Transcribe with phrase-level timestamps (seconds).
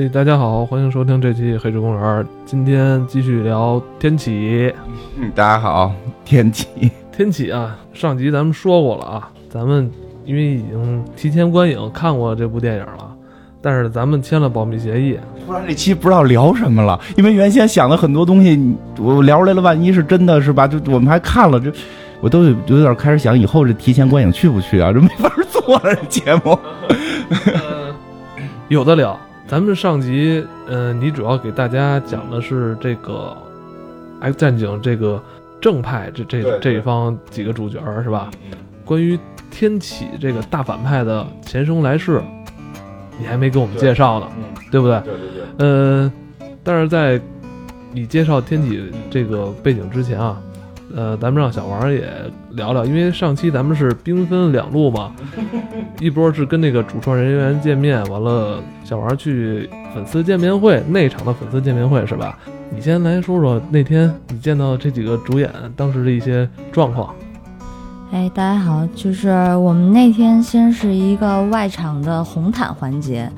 [0.00, 2.24] 嘿，大家好，欢迎收听这期《黑水公园》。
[2.46, 4.72] 今天继续聊天启。
[5.16, 5.92] 嗯，大家好，
[6.24, 6.68] 天启。
[7.10, 9.90] 天启啊，上集咱们说过了啊，咱们
[10.24, 13.12] 因为已经提前观影看过这部电影了，
[13.60, 17.00] 但是咱们签了保密协议，不然这期不知道聊什么了。
[17.16, 20.68] 因为原先想的很多东西，我聊出来了，万一是真的是吧？
[20.68, 21.72] 就我们还看了，这
[22.20, 24.92] 我都有有点开始想，以后这提前观影去不去啊？
[24.92, 26.56] 这没法做了，这节目。
[28.68, 29.18] 有的聊。
[29.48, 33.34] 咱们上集，嗯，你主要给大家讲的是这个
[34.22, 35.20] 《X 战警》这个
[35.58, 38.30] 正派这这这一方几个主角是吧？
[38.84, 39.18] 关于
[39.50, 42.20] 天启这个大反派的前生来世，
[43.18, 44.28] 你还没给我们介绍呢，
[44.70, 45.00] 对不对？
[45.00, 45.66] 对对对。
[45.66, 46.12] 呃，
[46.62, 47.18] 但是在
[47.90, 50.38] 你介绍天启这个背景之前啊。
[50.94, 52.10] 呃，咱们让小王也
[52.52, 55.12] 聊聊，因为上期咱们是兵分两路嘛，
[56.00, 62.38] 一波是跟那个主创人员见面，完了小王去粉丝见面会内场的粉丝见面会是吧？
[62.70, 67.14] 你先来说说那天你见到这几个主演当时的一些状况。
[68.10, 73.30] 哎，大家好，就是我们那天先是一个外场的红毯环节，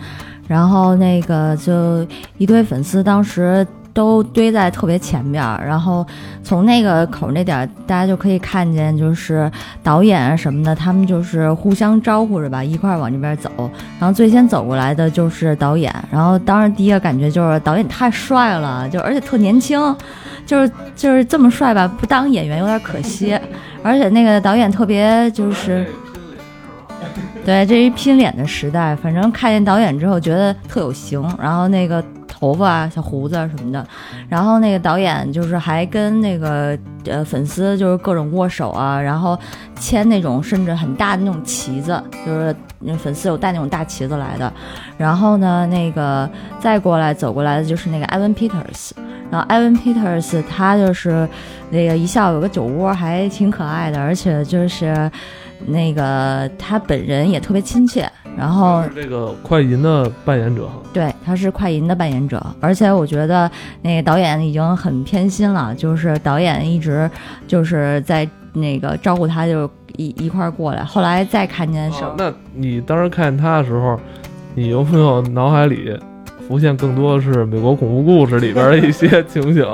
[0.46, 2.06] 然后那个就
[2.38, 3.66] 一堆粉丝当时。
[3.92, 6.06] 都堆在特别前边儿，然后
[6.42, 9.50] 从那个口那点儿，大家就可以看见，就是
[9.82, 13.50] 导演啊什么的，他们就是互相招呼着吧，一块儿往这边走。
[13.98, 19.96] 然后最先走过来的就是导演，然后当时第一个感觉就是导演太帅了，就而且特年轻，
[20.46, 23.38] 就 是就是这么帅吧，不当演员有点可惜。
[23.82, 25.86] 而且那个导演特别就是，
[27.44, 32.04] 对，这一拼脸的时代，反正看见导演之后觉得特有型，然后那个。
[32.40, 33.86] 头发啊，小胡子什么的，
[34.26, 39.38] 然后那个导演就是还跟那个呃粉丝就是各种握手啊，然后
[39.76, 44.50] 牵那种甚至很大的那种旗子，就是那粉丝有带那种大旗子来的。
[44.96, 46.28] 然后呢，那个
[46.58, 48.92] 再过来走过来的就是那个 Evan Peters，
[49.30, 51.28] 然后 Evan Peters 他就是
[51.68, 55.10] 那个一笑有个酒窝，还挺可爱的，而且就是
[55.66, 58.10] 那个他本人也特别亲切。
[58.36, 63.50] 然后这个快银的扮演者，对，他是快银的扮演者，而且我觉得
[63.82, 67.10] 那个导演已经很偏心了，就是导演一直
[67.46, 70.82] 就是在那个照顾他，就一一块儿过来。
[70.84, 73.98] 后来再看见时候，那你当时看见他的时候，
[74.54, 75.98] 你有没有脑海里
[76.46, 79.66] 浮现更多的是美国恐怖故事里边的一些情景？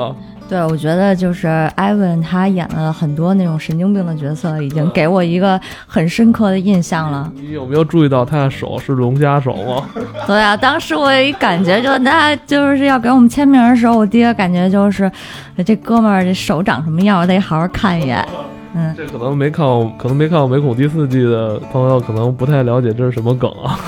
[0.49, 7.31] 对，我觉得就是艾文，他演了很多那种神经病的角色，已经给我一个很深刻的印象了。
[7.35, 9.89] 你有没有注意到他的手是龙虾手吗？
[10.27, 15.11] 对啊，当时我一感觉，就他就是要给我们签名的时候，我第一个感觉就是，
[15.65, 18.25] 这哥们儿这手长什么样，我得好好看一眼。
[18.75, 23.81] 嗯，这可能没看过，可能没看过《美恐》第四季的朋友，可能不太了解这是什么梗啊。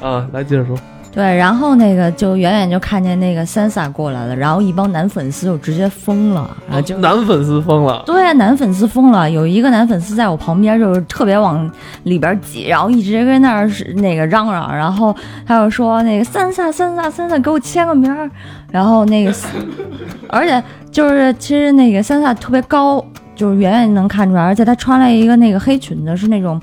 [0.00, 0.74] 啊，来接着说。
[1.12, 8.04] 对，然后那个就远远就看见那个 Sansa 过来了，然后一帮男粉丝就直接疯了，然后就男粉丝疯了。
[8.06, 11.68] 对，男粉丝疯了，有一个男粉丝在我旁边，就是特别往
[12.04, 15.12] 里边挤，然后一直跟那儿是那个嚷嚷，然后
[15.44, 18.30] 他就说那个 Sansa Sansa Sansa 给我签个名儿，
[18.70, 19.34] 然后那个，
[20.30, 20.62] 而且
[20.92, 23.04] 就是其实那个 Sansa 特别高，
[23.34, 26.60] 就是远远能看出来，而且他穿了一个那个黑裙子，是那种。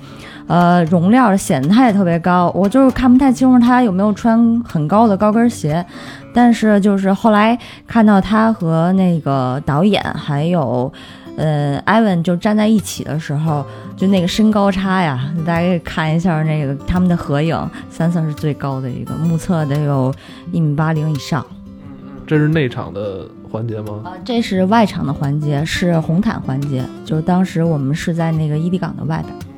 [0.47, 5.85] 呃，容量显得他也特别高，我就是看不太清楚他有没有穿很高的高跟鞋，
[6.34, 10.91] 但是就是后来看到他和那个导演还有，
[11.38, 13.66] 呃，艾文就站在一起的时候，
[13.97, 20.13] 就那个身高差呀，大家可以看一下那个他们的合影，三三是最高的一个，目测得有
[20.53, 21.46] 一米八零以上。
[22.25, 24.01] 这是内场的环节吗？
[24.06, 29.56] 啊，这是外场的环节，是红毯环节，就是当时我们是在那个伊犁港的外边。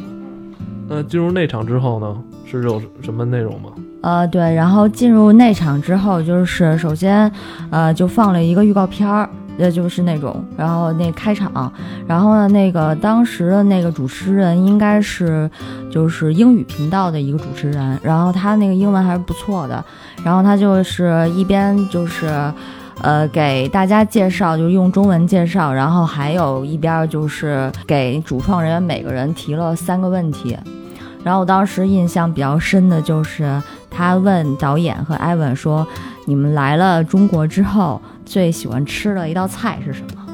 [0.89, 3.69] 那进入内场之后呢，是有什么内容吗？
[4.01, 7.31] 呃，对，然后进入内场之后，就是首先，
[7.69, 11.71] 呃，就放了一个预告片儿，呃，就是那种，然后那开场，
[12.07, 15.51] 然后呢，那个当时的那个主持人应该是
[15.91, 19.83] 就是英语频道的一个主持人，然后他那个英文还是不错的，
[20.23, 22.25] 然后他就是一边就是，
[23.01, 30.57] 呃，给大家介绍，就是用中文介绍，然后还有一边就是给主创人员每个人提了三个问题。
[31.23, 35.85] 然后我当时印象比较深的就是，他问导演和艾文说
[36.25, 40.25] ：“你们来了中国之后，最喜欢吃的一道菜是什么？”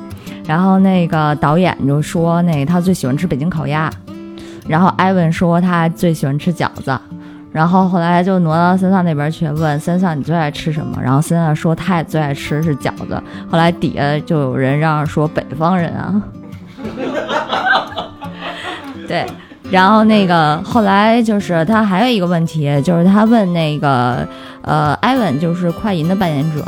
[0.46, 3.90] 然后那个导演就说：“那他最喜欢吃北京烤鸭。”
[4.68, 6.98] 然后艾文说他最喜欢吃饺子。
[7.52, 13.20] 然后后来就挪到森萨那边去问森萨：“你最爱吃什么？”然后森萨说他也最爱吃是饺子。
[13.50, 16.22] 后来底下就有人嚷嚷说：“北方人啊！”
[19.08, 19.26] 对。
[19.72, 24.28] 然后那个后来就是他还有一个问题，就是他问那个
[24.62, 26.64] 呃艾文，就是快银的扮演者，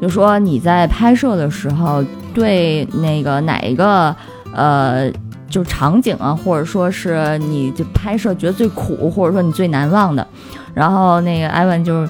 [0.00, 4.14] 就说你在拍摄的时候对那个哪一个
[4.54, 5.10] 呃
[5.48, 10.26] 就场景啊，或者说是你就拍摄觉得最苦，或者说你最难忘的，
[10.72, 12.06] 然后那个艾文就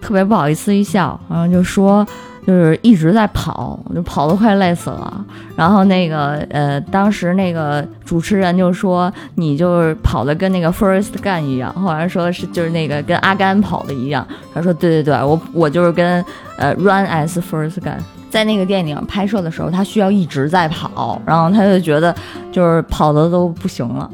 [0.00, 2.06] 特别不好意思一笑，然后就说。
[2.46, 5.24] 就是一直在跑，就跑得快累死了。
[5.56, 14.26] 然后那个呃，当时那个主持人就说你就是跑的跟那个 First Gun 一样，后来说是就是那个跟阿甘跑的一样。
[14.52, 16.24] 他说对对对，我我就是跟
[16.56, 17.98] 呃 Run as First Gun。
[18.30, 22.12] 在那个电影拍摄的时候，他需要一直在跑，然后他就觉得
[22.50, 24.10] 就是跑的都不行了。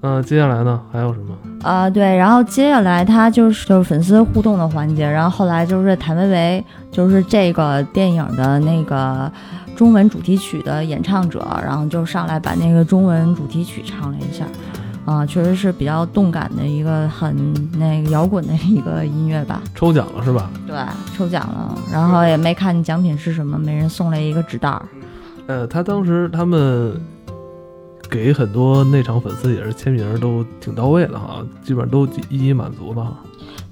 [0.00, 1.32] 嗯，接下来呢还有什么？
[1.62, 9.30] 啊，对，然后接下来他就是就是粉丝互动的环节，然后后来就是谭维维就是这个电影的那个
[9.76, 14.44] 中文主题曲的演唱者，然后就上来把那个中文主题曲唱了一下，
[15.04, 19.62] 啊，确实是比较动感的一个很那个摇滚的一个音乐吧。
[19.72, 20.50] 抽奖了是吧？
[20.66, 20.76] 对，
[21.16, 24.82] 抽奖了，然后也没看奖品是什么，每人送了一个纸袋儿。
[25.46, 27.00] 呃，他当时他们。
[28.12, 33.16] 给很多内场粉丝也是签名，都挺到位的哈，基本上都一一满足了哈。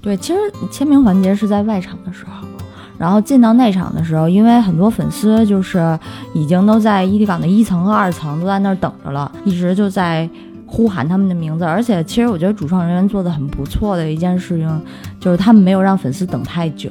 [0.01, 0.39] 对，其实
[0.71, 2.47] 签名环节是在外场的时候，
[2.97, 5.99] 然后进到内场的时候，因为很多粉丝就是
[6.33, 10.27] 已经都在伊犁港的一层和二层都在那儿等着了，一直就在
[10.65, 11.63] 呼喊他们的名字。
[11.63, 14.81] 而且，其实我觉得主创人员做的很不错的一件事情，
[15.19, 16.89] 就是他们没有让粉丝等太久，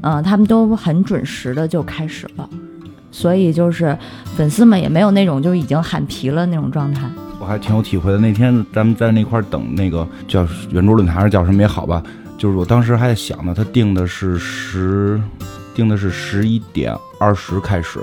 [0.00, 2.48] 嗯，他们都很准时的就开始了。
[3.14, 3.96] 所以就是
[4.34, 7.08] 粉丝们也没有那种就已经喊疲了那种状态。
[7.38, 8.18] 我还挺有体会的。
[8.18, 12.02] 那天咱们在那块等那个叫圆桌论坛，叫什么也好吧，
[12.36, 15.20] 就是我当时还在想呢，他定的是十，
[15.76, 18.00] 定的是十一点二十开始，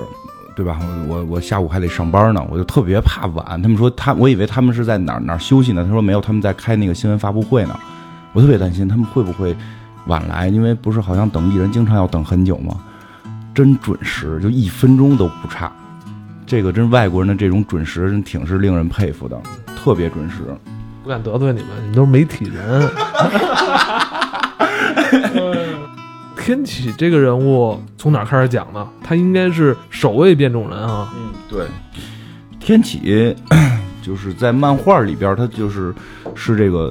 [0.56, 0.80] 对吧？
[1.06, 3.60] 我我下午还得上班呢，我就特别怕晚。
[3.60, 5.84] 他们说他，我以为他们是在哪儿哪儿休息呢？
[5.84, 7.78] 他说没有，他们在开那个新闻发布会呢。
[8.32, 9.54] 我特别担心他们会不会
[10.06, 12.74] 晚来，因为不是好像等艺人经常要等很久吗？
[13.54, 15.70] 真准时，就一分钟都不差。
[16.46, 19.40] 这个真外国人的这种准时，真挺是令人佩服的，
[19.76, 20.38] 特别准时。
[21.02, 22.88] 不敢得罪你们，你们都是媒体人。
[26.36, 28.88] 天启这个人物从哪开始讲呢？
[29.02, 31.12] 他应该是首位变种人啊。
[31.16, 31.66] 嗯，对。
[32.58, 33.36] 天启
[34.02, 35.94] 就是在漫画里边，他就是
[36.34, 36.90] 是这个。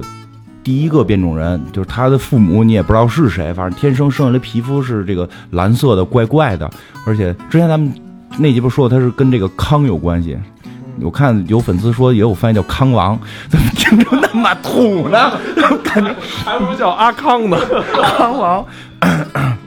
[0.62, 6.70] 第一个变种人就是他的父母，你也不知道是谁，反正天生生下来皮肤是这个蓝色的，怪怪的。
[7.04, 7.92] 而且之前咱们
[8.38, 10.38] 那集不说他是跟这个康有关系，
[11.00, 13.18] 我看有粉丝说也有翻译叫康王，
[13.48, 15.32] 怎么听着那么土呢？
[15.82, 16.14] 感觉
[16.44, 17.58] 还不如叫阿康呢，
[17.92, 18.64] 康王。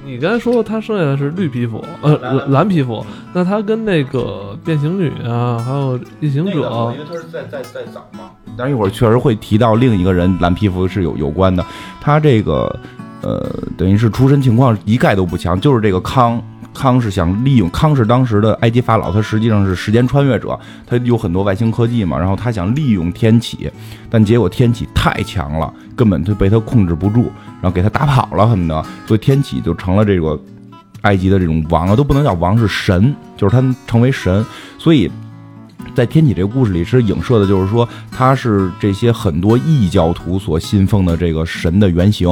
[0.06, 3.04] 你刚才说他剩下的是绿皮肤，呃，蓝蓝皮肤，
[3.34, 8.30] 那他跟那个变形女啊，还有异形者，因为他是在在在长嘛。
[8.56, 11.66] 但是一会儿确实会提到另一个人蓝皮肤是有有关的，
[12.00, 12.74] 他这个
[13.24, 13.44] 呃，
[13.76, 16.40] 等于是出身情况一概都不强，就是这个康
[16.76, 23.72] 康是想利用康是当时的埃及法老，他实际上是时间穿越者，他有很多外星科技嘛，然后他想利用天启，
[24.10, 30.40] 但结果天启太强了，根本就被他控制不住，然后给他打跑了什么的，所以天启就成了这个
[31.02, 34.46] 埃及的这种王了，都不能叫王是神，就是他成为神，
[34.78, 35.10] 所以。
[35.94, 42.28] 在天启这个故事里，是影射的，就是说他是这些很多异教徒所信奉的这个神的原型，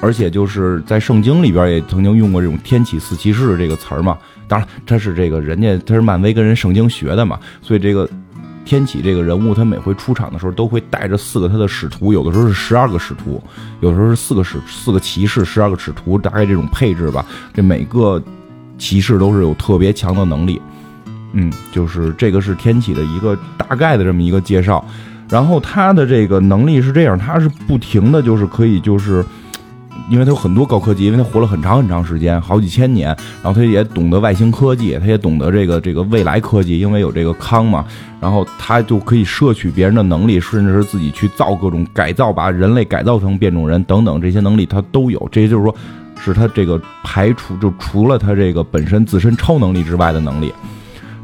[0.00, 4.16] 而且就是在圣经里边也曾经用过这种“天启四骑士”这个词儿嘛。
[4.48, 8.08] 当然，他是这个人家他是漫威跟人圣经学的嘛，所以这个
[8.64, 13.42] 天启这个人物，他每回出场的时候都会带着四个他的使徒，有的时候是十二个使徒，
[13.80, 17.24] 有的时候是四个使四个骑士，十二个使徒，大概这种配置吧。
[17.54, 18.22] 这每个
[18.78, 20.60] 骑士都是有特别强的能力。
[21.32, 24.84] 嗯，就是这个是天启的一个大概的这么一个介绍，
[25.28, 29.24] 然后他的这个能力是这样，他是不停的就是可以就是，
[30.08, 33.08] 因为他有很多高科技，因为他活了很长很长时间，好几千年，
[33.42, 37.84] 然后他也懂得外星科技，他也懂得这个这个未来科技，因为有这个康嘛，
[38.20, 45.74] 然后他就可以摄取别人的能力，甚至是自己去造各种改造，把人类改造成变种人等等这些能力他都有，这些就是说
[46.22, 50.52] 是他这个排除就除了他这个本身自身超能力之外的能力。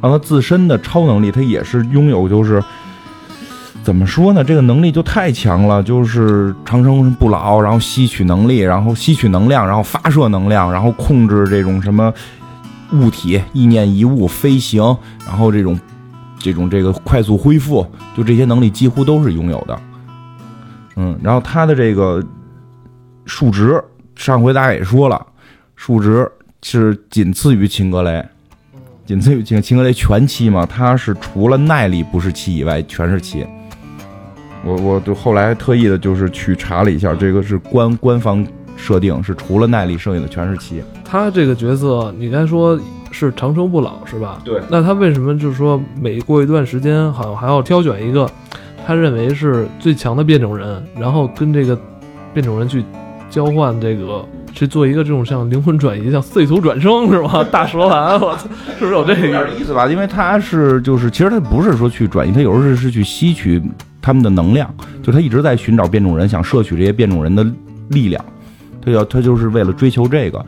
[0.02, 2.62] 让他自身的超能力，他也是拥有，就是
[3.87, 4.43] 怎么说呢？
[4.43, 12.12] 这个能力就太强了，就是长生不老，然后吸取能力，然后吸取能量，然后发射能量，然后控制这种什么
[12.95, 14.83] 物体，意念一物飞行，
[15.25, 15.78] 然后这种
[16.37, 19.81] 这种这个快速恢复，就这些能力几乎都是拥有的。
[20.97, 22.21] 嗯，然后他的这个
[23.25, 23.81] 数值，
[24.16, 25.25] 上回大家也说了，
[25.76, 26.28] 数值
[26.64, 28.21] 是仅次于秦格雷。
[29.05, 33.47] 仅次于秦秦格雷全七嘛，他是除了耐力不是七以外全是七，
[34.66, 38.44] 我我就后来特意的就是去查了一下，这个是官官方
[38.76, 40.82] 设定，是除了耐力，剩下的全是七。
[41.04, 42.78] 他这个角色，你刚才说
[43.12, 44.40] 是长生不老是吧？
[44.44, 48.28] 对那他为什么就是说每过一段时间，好像还要挑选一个
[48.87, 51.78] 他认为是最强的变种人，然后跟这个
[52.35, 52.85] 变种人去
[53.30, 57.42] 交换这个，去做一个这种像灵魂转移，像碎土转生是吧？
[57.50, 59.61] 大蛇丸，我操，是不是有这个意思？
[59.62, 59.87] 意思吧？
[59.87, 63.62] 因为他是就是，其实他不是说去转移，他有时候是是去吸取
[64.07, 64.73] 他们的能量，
[65.03, 67.45] 就他一直在寻找变种人，想摄取这些变种人的
[67.89, 68.25] 力量，
[68.81, 70.47] 他要他就是为了追求这个。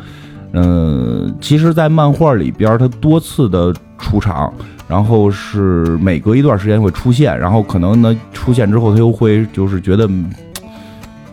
[0.53, 4.53] 嗯，其实，在漫画里边，他多次的出场，
[4.87, 10.09] 然后是每隔一段时间会出现，然后可能呢出现之后，他又会就是觉得。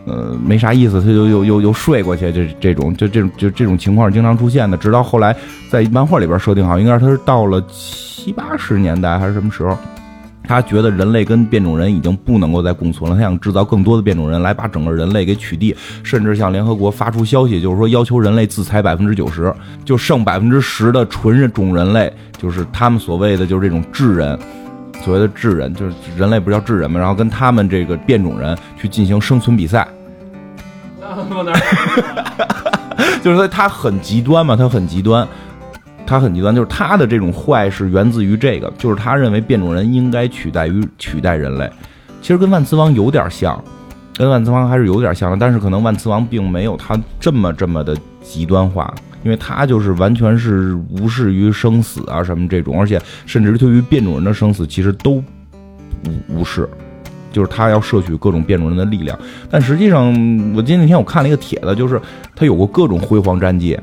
[0.08, 4.77] 呃，没啥意思，他就又又又睡过去，这这种就这种就这种情况经常出现的。
[4.77, 5.36] 直到后来，
[5.72, 9.75] 在漫画里边设定好，应该是他是到了七八十年代还是什么时候，
[10.47, 24.37] 他觉得人类跟变种人已经不能够再共存了，他想制造更多的变种人来把整个人类给取缔，甚至向联合国发出消息，就是说要求人类自裁百分之九十，就剩百分之十的纯人种人类，就是他们所谓的就是这种智人。
[25.03, 26.99] 所谓的智人就是人类不是叫智人嘛？
[26.99, 29.87] 然后跟他们这个变种人去进行生存比赛，
[33.21, 35.27] 就是说他很极端嘛，他很极端，
[36.05, 41.69] 他很极端，就是他的这种坏是源自于这个，就是他认为变种人应该取代于取代人类，
[42.21, 43.62] 其实跟万磁王有点像，
[44.15, 48.93] 跟万磁王还是有点像的，但是可能万磁王并没有他这么这么的极端化，
[49.24, 55.24] 因为他就是完全是无视于生死啊什么这种，而且甚至对于变种人的生死其实都
[56.05, 56.69] 无无视。
[57.31, 59.19] 就是他要摄取各种变种人的力量，
[59.50, 60.07] 但实际上，
[60.55, 62.00] 我记得那天我看了一个帖子，就是
[62.33, 63.77] 他有过各种辉煌战绩，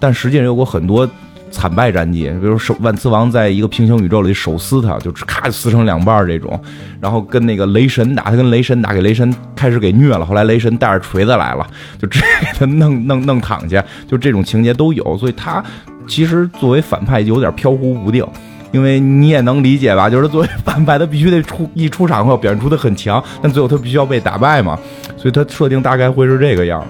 [0.00, 1.08] 但实际上有过很多
[1.50, 6.60] 惨败战绩，比如手万磁王在一个平行宇宙里手撕他，就咔撕成两半这种，
[7.00, 11.66] 然后跟那个雷神打，他跟雷神打，给雷神开始给虐了，后来雷神带着锤子来了，
[11.98, 15.64] 就直接给他弄弄弄躺下，就这种情节都有，所以他
[16.06, 18.26] 其实作为反派有点飘忽不定。
[18.72, 24.78] 因为你也能理解吧，就是作为反派，他必须得出一出场后表现出的很强，但最后他必须要被打败嘛，
[25.16, 26.84] 所以他设定大概会是这个样。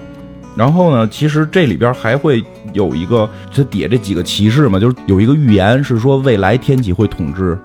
[0.57, 7.55] 然后呢，其实这里边还会有一个，他底下这几个骑士嘛，就是有一个预言是说未来天启会统治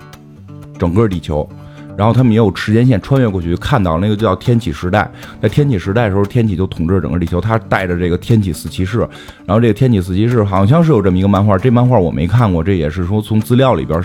[0.77, 1.49] 整个地球，
[1.97, 5.09] 然后他们也有时间线穿越过去，看到那个叫天启时代，
[5.41, 8.99] 在天启时代的时候，天启就统治整个地球，他带着这个天启四骑士，
[9.45, 13.99] 然后这个天启四骑士好像是有这么一个漫画，这漫画我没看过，这也是说从资料里边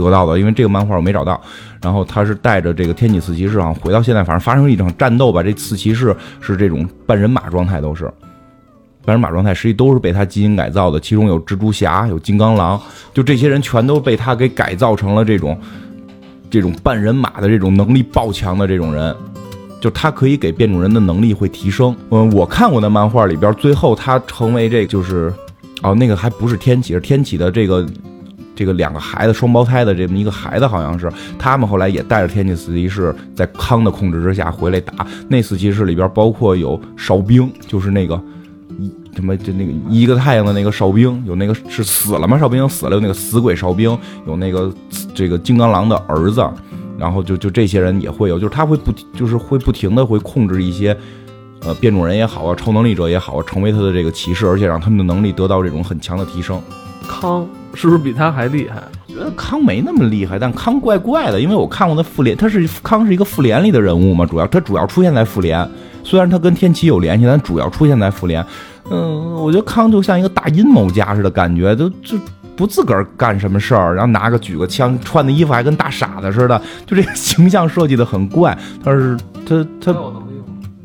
[0.00, 1.40] 得到的，因为这个漫画我没找到。
[1.82, 5.42] 然后他是带着这个天启四骑士啊，回到现在，反正发生一场战斗吧。
[5.42, 8.04] 这四骑士是这种半人马状态，都是
[9.02, 11.00] 半人马状态，实际都是被他基因改造的。
[11.00, 12.78] 其中有蜘蛛侠，有金刚狼，
[13.14, 15.58] 就这些人全都被他给改造成了这种
[16.50, 19.16] 这种半人马的这种能力爆强的这种人。
[19.80, 21.96] 就他可以给变种人的能力会提升。
[22.10, 25.32] 嗯，我看过的漫画里边，最后他成为这个就是
[25.80, 27.86] 哦，那个还不是天启，是天启的这个。
[28.60, 35.06] 这个两个孩子双胞胎的这么一个孩子，好像是他们后来也带着天启四骑士在康的控制之下回来打。
[35.28, 38.22] 那四骑士里边包括有哨兵，就是那个
[38.78, 42.38] 一什么就那个一个太阳的那个哨兵，有那个是死了吗？
[42.38, 44.70] 哨兵死了，有那个死鬼哨兵，有那个
[45.14, 46.46] 这个金刚狼的儿子，
[46.98, 50.94] 然后就就这些人也会有，就是他会不就是会不停的会控制一些
[51.62, 56.60] 呃变种人也好啊，超能力者也好啊，成为他的这个骑士，而且让他们的能力得到这种很强的提升。
[57.10, 58.76] 康是不是比他还厉害？
[59.08, 65.68] 觉得康没那么厉害，但康怪怪的，因为我看过他复联，他是康是一个复联里的人物嘛，主要他主要出现在复联，
[66.04, 68.44] 虽然他跟天启有联系，但主要出现在复联。
[68.90, 72.16] 嗯，我觉得康就像一个大阴谋家似的感觉，都就
[72.54, 78.56] 不自个儿干什么事儿，然后拿个举个枪，穿的衣服还跟大傻子似的，就这个形象设计的很怪。
[78.84, 79.94] 但是他他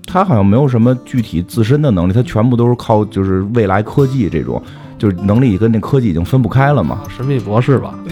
[0.08, 4.62] 他好像没有什么具体自身的能力，他全部都是靠就是未来科技这种。
[4.98, 7.04] 就是能力跟那科技已经分不开了嘛？
[7.16, 7.94] 神秘博士吧？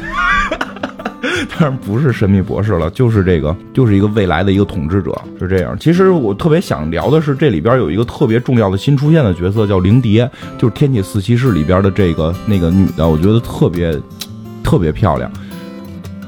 [1.55, 5.77] 当然不是神秘博士了，就是这个，就是一个未来的一个统治者，是这样。
[5.79, 13.97] 其实我特别想聊的是，这里边有一个特别重要的新出现的角色，叫灵蝶，就是天启四骑士里边的这个那个女的，我觉得特别
[14.63, 15.31] 特别漂亮。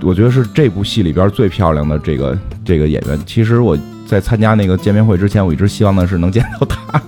[0.02, 3.20] 我觉得是这部戏里边最漂亮的这个这个演员。
[3.26, 7.02] 其实我在参加那个见面会之前，我一直希望的是能见到她。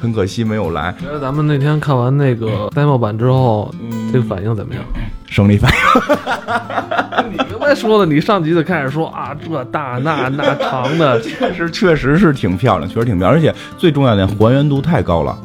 [0.00, 0.94] 很可惜没有来。
[1.00, 3.72] 觉得咱们那天看完那个 demo 版之后，
[4.12, 4.82] 这个反应怎么样？
[5.26, 7.30] 生理反应。
[7.32, 15.36] 你刚才说的，你上集就开始说啊，这大那那长的， 确实确实是挺漂亮，确实挺漂亮，而且最重要的还原度太高了。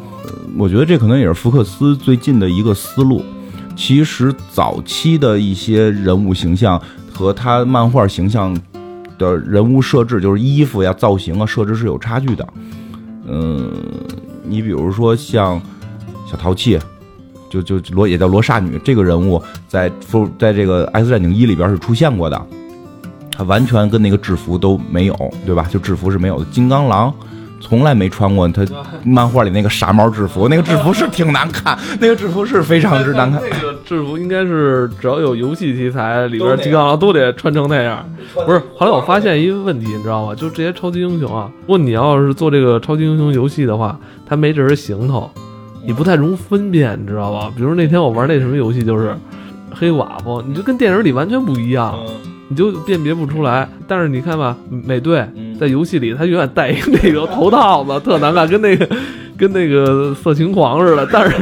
[0.58, 3.24] 我觉得这可能也是福克斯最近的一个思路。
[3.76, 6.80] 其实早期的一些人物形象
[7.12, 8.56] 和他漫画形象。
[9.18, 12.48] 的人物设置，就是衣服呀、造型啊，设置是有差距的。
[13.28, 13.72] 嗯，
[14.52, 15.62] 你比如说像
[16.30, 16.78] 小淘气，
[17.50, 22.46] 就就罗也叫罗刹女这个人物，在复在这个《X 战警一》里边是出现过的，
[23.32, 25.66] 他完全跟那个制服都没有，对吧？
[25.72, 26.46] 就制服是没有的。
[26.52, 27.14] 金刚狼
[27.62, 28.66] 从来没穿过他
[29.06, 33.42] 漫画里那个傻帽制服，那个制服是挺难看，那个制服是非常之难看。
[33.50, 38.06] 那个制服应该是只要有游戏题材，里边金刚狼都得穿成那样。
[38.46, 40.36] 不是，后来我发现一个问题，你知道吗？
[40.36, 45.30] 就这些超级英雄啊，如果你要是做这个超级英雄游戏的话，他没这身行头，
[45.86, 47.52] 你不太容易分辨，你知道吧？
[47.56, 49.16] 比如那天我玩那什么游戏，就是
[49.74, 51.98] 黑寡妇，你就跟电影里完全不一样，
[52.48, 53.68] 你就辨别不出来。
[53.88, 55.26] 但是你看吧，美队
[55.62, 58.90] 在游戏里他永远戴一个那个头套子，特难看，跟那个
[59.38, 61.08] 跟那个色情狂似的。
[61.14, 61.38] 但是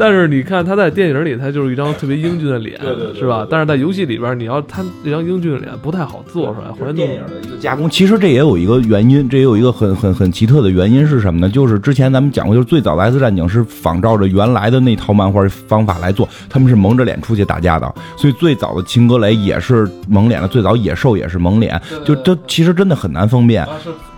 [0.00, 3.46] 但是你看他在电影里，他就是一张特别英俊的脸，对对对是吧？
[3.50, 11.50] 但是在游戏里边，你要他那张英俊的脸不太好做出来，或者弄电影的一个加工，其实这也有一个原因，这也有一个很很很奇特的原因是什么呢？
[11.50, 23.68] 就是之前咱们讲过，就是最早的 X 战警是仿照着原来的那套漫画方法来做，他们是蒙着脸出去打架的，所以最早的秦格雷也是蒙脸的，最早野兽也是蒙脸，就这其实真的很难分辨。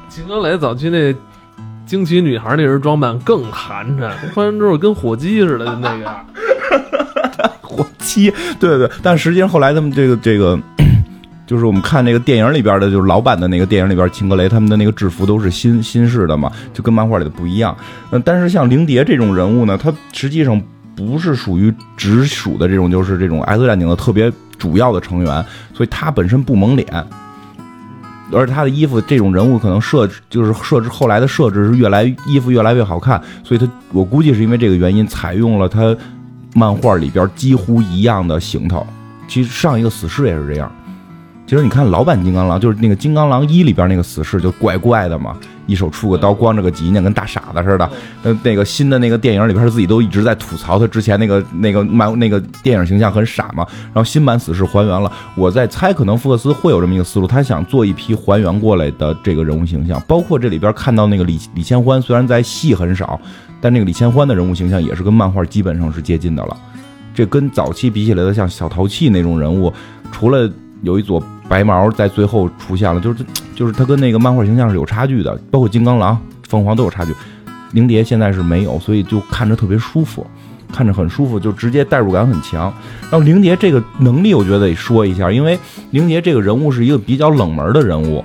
[0.09, 1.13] 秦格雷早期那
[1.93, 6.27] 惊奇女孩那身装扮更寒碜， 穿完之后跟火鸡似的就那个样。
[7.61, 10.59] 火鸡，对对对，但实际上后来他们这个这个。
[11.45, 17.77] 就是我们看那个电影里边的，就是老版的那个电影里边，秦格雷他们的那个制服都是新新式的嘛，就跟漫画里的不一样。
[18.11, 20.59] 嗯，但是像灵蝶这种人物呢，他实际上
[20.97, 25.45] 不是属于直属的这种，就是这种 X 战警的特别主要的成员，
[25.75, 26.89] 所以他本身不蒙脸，
[28.33, 35.97] 而且他的衣服这种人物可能设置就是设置后来的设置是越来衣服越来越好看，所以他我估计是因为这个原因采用了他
[36.55, 38.87] 漫画里边几乎一样的行头。
[39.29, 40.71] 其实上一个死侍也是这样。
[41.45, 47.91] 其实你看老版金刚狼，就是那个金刚狼一里边那个死侍，就怪怪的嘛，一手出个刀，光着个脊梁，跟大傻子似的。
[48.23, 53.67] 那，那个新的那个电影里边，他自己都一直在吐槽他之前那个那个漫那个电影形象很傻嘛。
[53.93, 63.21] 然后新版死侍还原了，我在猜，可能福克斯会有这么一个思路，他想做一批还原过来的这个人物形象，包括这里边看到那个李李千欢，虽然在戏很少，
[63.61, 66.57] 但那个李千欢的人物形象也是跟漫画基本上是接近的了。
[67.15, 69.71] 这跟早期比起来的，像小淘气那种人物，
[70.11, 70.51] 除了
[70.83, 76.19] 有一撮白毛在最后出现了，就是 就是他跟那个漫画形象是有差距的，包括金刚狼、
[76.49, 77.15] 凤凰都有差距。
[77.73, 80.27] 灵蝶现在是没有，所以就看着特别舒服，
[80.73, 82.73] 看着很舒服，就直接代入感很强。
[83.03, 85.59] 然后灵蝶这个能力，我觉得得说一下，因为
[85.91, 88.25] 灵蝶这个人物是一个比较冷门的人物，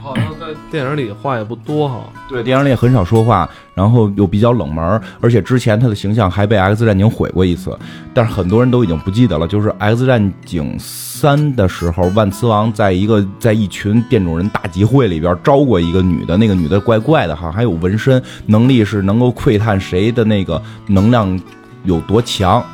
[0.00, 0.26] 好像
[0.72, 2.00] 电影里话也不多哈。
[2.30, 7.78] 对，电影里也很少说话，然后又比较冷门，而且之前他的形象还被 X 战警毁过一次，
[8.14, 9.46] 但是很多人都已经不记得了。
[9.46, 21.38] 就是 X 战警三的时候，万磁王在一个在一群变种人大集会里边招过一个女的，那个女的怪怪的，哈还有纹身，能力是能够窥探谁的那个能量
[21.84, 22.64] 有多强，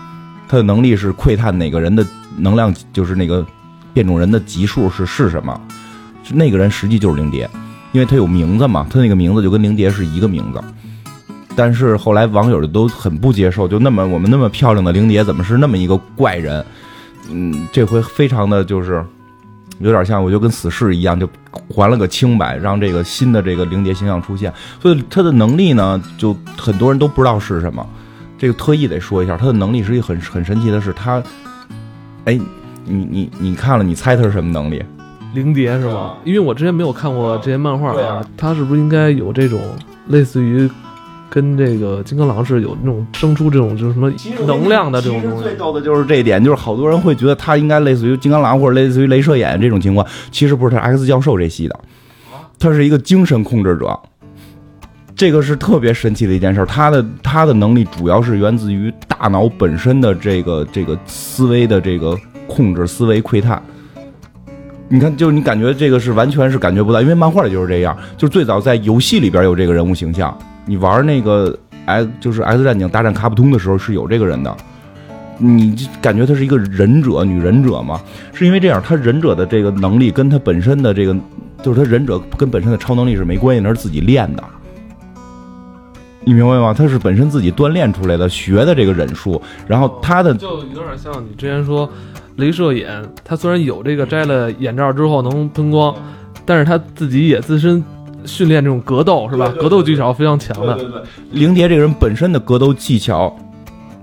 [0.46, 2.06] 他的能力是窥探哪个人的
[2.36, 3.44] 能量，就是那个
[3.92, 5.60] 变种人的级数是是什么，
[6.32, 7.50] 那个人实际就是灵蝶。
[7.92, 10.60] 因为他有名字嘛，他那个名字就跟灵蝶是一个名字。
[11.56, 16.64] 但是后来网友都很不接受，就那么我们那么漂亮的灵蝶，怎么是那么一个怪人？
[17.30, 19.04] 嗯，这回非常的就是
[19.80, 21.28] 有点像，我就跟死侍一样，就
[21.68, 24.52] 还了个清白，让这个新的这个灵蝶形象出现。
[24.80, 27.84] 所以他的能力呢，就很多人都不知道是什么。
[28.38, 31.20] 这个特意得说一下，他的能力是一个很很神奇的是，他，
[32.24, 32.38] 哎，
[32.84, 34.80] 你你你看了，你猜他是什么能力？
[35.34, 36.16] 灵蝶是吗？
[36.24, 39.60] 因为我之前没有看过这些漫画对啊，它是不是应该有这种
[40.08, 40.68] 类似于
[41.30, 44.10] 跟这个金刚狼是有那种生出这种就是什么
[44.46, 45.54] 能量的这种东西其实最？
[45.56, 51.78] 逗的就是这一点，就是好多人会觉得他应该类似于金刚狼或者类似于镭射眼这种情况，其实不是，他 X 教授这系的，
[52.58, 53.98] 他是一个精神控制者。
[55.14, 63.60] 这个是特别神奇的一件事，他的他的能力主要是源自于大脑本身的这个这个思维的这个控制、思维窥探。
[64.90, 74.56] 你看，就是你感觉这个是完全是感觉不到，因为漫画里就是这样，就是最早在游戏里边有这个人物形象，你玩那个 X 就是 S 战警大战卡普通的时候是有这个人的，
[75.36, 78.00] 你就感觉他是一个忍者女忍者嘛，
[78.32, 81.14] 是因为这样，他忍者的这个能力跟他本身的这个，
[81.62, 84.42] 就是他忍者跟本身的超能力是没关系，那是自己练的。
[86.24, 86.74] 你明白吗？
[86.74, 91.88] 他是本身自己锻炼出来的，学的这个忍术，然后他的就有点像你之前说，
[92.36, 95.94] 镭射眼，他虽然有这个摘了眼罩之后能喷光，
[96.44, 97.82] 但是他自己也自身
[98.26, 99.46] 训练这种格斗是吧？
[99.46, 100.74] 对对对格斗技巧非常强的。
[100.74, 103.34] 对对对，灵蝶这个人本身的格斗技巧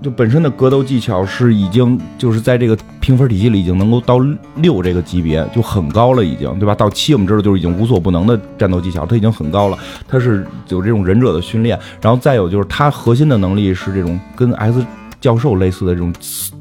[0.02, 4.18] 就本身的格斗技巧是已经就是在这个评分体系里已经能够到
[4.56, 6.74] 六这个级别，就很高了，已经对吧？
[6.74, 9.78] 到七我们知道就是已经无所不能的战斗技巧，它已经很高了。
[10.06, 14.84] 它是有这种忍者的训练，然后再有就是它核心的能力是这种跟 S
[15.18, 16.12] 教授类似的这种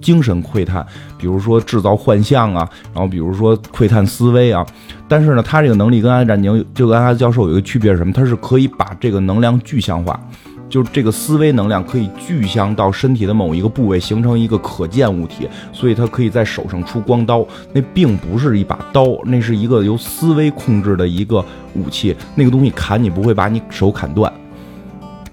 [0.02, 0.84] 精神窥探，
[1.18, 4.66] 比如说制造幻象啊，然后比如说窥探思维啊。
[5.08, 8.14] 但是呢，他这个能力跟安战宁就跟 S 教授有一个区别是什么？
[8.14, 10.20] 他是可以把这个能量具象化。
[10.68, 17.46] 就是这个思维能量可以具象到身体的某一个部位，形成一个可见物体，所以它可以在手上出光刀。
[17.72, 21.44] 那并不是一把刀，那是一个由思维控制的一个
[21.76, 22.16] 武器。
[22.36, 24.32] 那个东西砍你不会把你手砍断，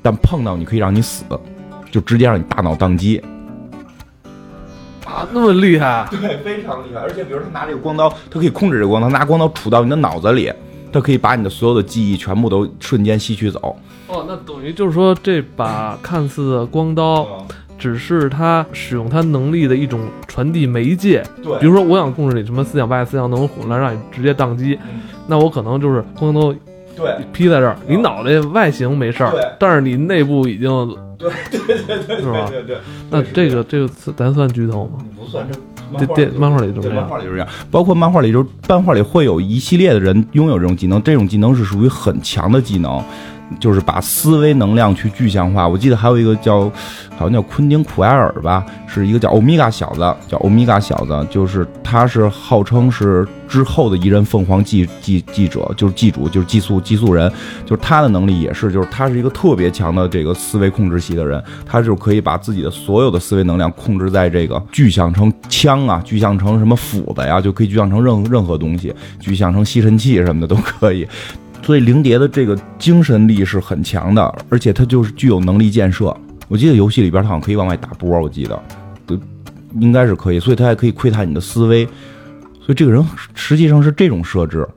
[0.02, 1.24] 但碰到你可以让你死，
[1.90, 3.22] 就直接让你大脑宕机。
[5.04, 6.06] 啊，那么厉害？
[6.10, 7.00] 对，非常厉害。
[7.00, 10.52] 而且，比如他拿这个光刀，他可以控制这个光刀，拿光刀杵到你的脑子里，
[10.92, 13.76] 他可以把你的所有的记忆全部都瞬间吸取走。
[14.12, 17.26] 哦，那等于就是说，这把看似光刀，
[17.78, 21.22] 只是他使用他能力的一种传递媒介。
[21.42, 24.78] 对，比如说，我想控制你什么思想外、思想能混乱，让你直接宕机，
[25.26, 26.54] 那我可能就是光刀
[26.94, 30.70] 对劈在这儿，你脑袋外形没事儿，但是你内部已经
[31.16, 32.46] 对对对对是吧？
[32.50, 32.76] 对对。
[33.08, 34.98] 那这个这个咱算剧透吗？
[35.18, 35.46] 不算，
[35.98, 36.96] 这电漫画里就这样。
[36.96, 43.02] 漫画里就是这样，包括漫画里就是漫画里会有一系列的人拥有这种技能，这种技能是属于很强的技能。
[43.58, 45.66] 就是把思维能量去具象化。
[45.66, 46.70] 我记得还有一个叫，
[47.16, 57.30] 好像叫昆汀·库埃尔吧，是一个叫欧米伽小子，叫欧米伽小子，就是他是号称是之后的一任凤凰记记记者，就是记主，就是寄宿寄宿人，
[57.64, 71.06] 就是他的能力也是，就是他是一个特别强的这个思维控制系的人，他就可以把自己的所有的思维能量控制在这个具象成枪啊，具象成什么斧子呀，就可以具象成任任何东西，具象成吸尘器什么的都可以。
[71.62, 76.14] 所以灵蝶的这个精神力是很强的，而且它就是具有能力建设。
[76.48, 78.62] 我记得游戏里边它好像可以往外打波，我记得，
[79.06, 79.18] 都
[79.78, 80.40] 应该是可以。
[80.40, 81.84] 所以它还可以窥探你的思维。
[82.64, 84.68] 所以这个人实际上是这种设置，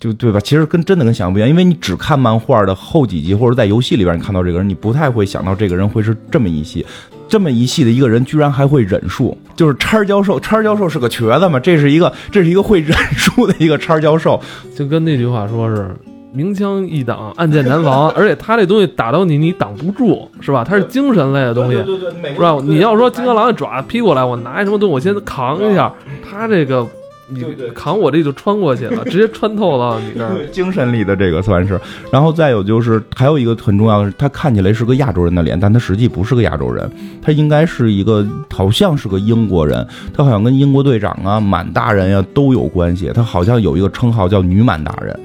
[0.00, 0.40] 就对吧？
[0.40, 6.84] 其实跟真的跟想象不一样，因为你只看漫画的后几集，或者在游戏里边你看到这个人，你不太会想到这个人会是这么一系。
[7.26, 10.38] 这么一系的一个人，居然还会忍术，就是叉教授。
[10.38, 11.58] 叉教授是个瘸子嘛？
[11.58, 14.40] 这是一个，这是一个会忍术的一个叉教授，
[14.76, 15.90] 就跟那句话说是
[16.32, 18.10] 明枪易挡，暗箭难防。
[18.10, 20.62] 而且他这东西打到你，你挡不住，是吧？
[20.62, 22.56] 他是精神类的东西，对对对，是吧？
[22.62, 25.92] 你要说金刚狼的爪劈过来，我拿什么东西，我先扛一下，
[26.22, 26.86] 他这个。
[27.28, 27.42] 你
[27.74, 30.44] 扛我这就穿过去了，直接穿透了你这儿。
[30.52, 31.80] 精神力的这个算是，
[32.12, 36.90] 然后再有就是还有一个很重要的是，他看起来是个亚洲人的脸，但他实际不是个亚洲人，
[37.22, 45.18] 他应该是一个好像是个英国人，他好像跟英国队长啊、满大人呀都有关系，他好像有一个称号叫女满大人。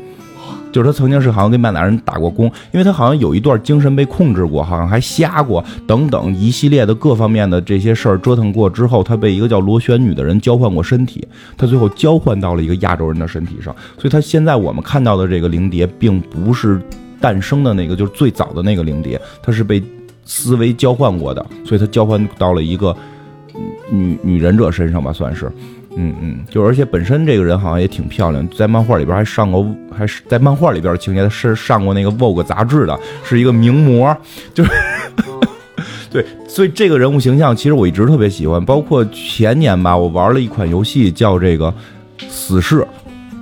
[0.71, 11.27] 就是他曾经是好像跟曼达人打过工，因为他好像有一段精神被控制过，好像还瞎过等等一系列的各方面的这些事儿折腾过之后，他被一个叫螺旋女的人交换过身体，
[11.57, 16.81] 他最后交换到了一个亚洲人的身体上，所以他现在我们看到的这个灵蝶并不是
[17.19, 19.83] 诞生的那个，就是最早的那个灵蝶，他是被
[20.25, 22.95] 思维交换过的，所以他交换到了一个
[23.89, 25.51] 女女忍者身上吧，算是。
[25.95, 34.15] 嗯嗯，就而且本身这个人好像也挺漂亮，在漫画里边还上过，还是在漫画里边情节是上过那个 Vogue 杂志的，是一个名模，
[34.53, 34.71] 就是
[36.11, 41.73] 对，所以这个人物形象其实我一直特别喜欢，包括前年吧，我玩了一款游戏叫这个
[42.29, 42.85] 死侍。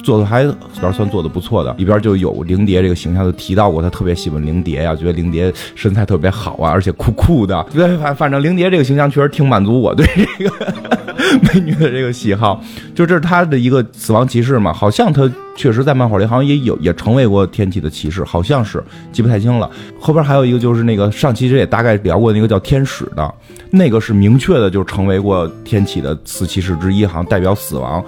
[0.08, 0.46] 做的还
[0.80, 7.62] 边算做的不错的，里边就有灵蝶这个形象，就提到过他特别喜欢灵蝶呀，觉得灵蝶身材特别好啊，而且酷酷的。
[7.74, 10.66] 对，反反正灵蝶这个形象确实挺满足我对这个
[11.44, 12.64] 美女的这个喜好。
[12.96, 19.70] 就这是他的一个死亡骑士嘛，好像他确实在漫画里好像也有也成为过天启的骑士，好像是记不太清了。
[20.00, 23.34] 后边还有一个就是那个上期其实也大概聊过那个叫天使的，
[23.72, 28.02] 那个是明确的就成为过天启的四骑士之一，好像代表死亡。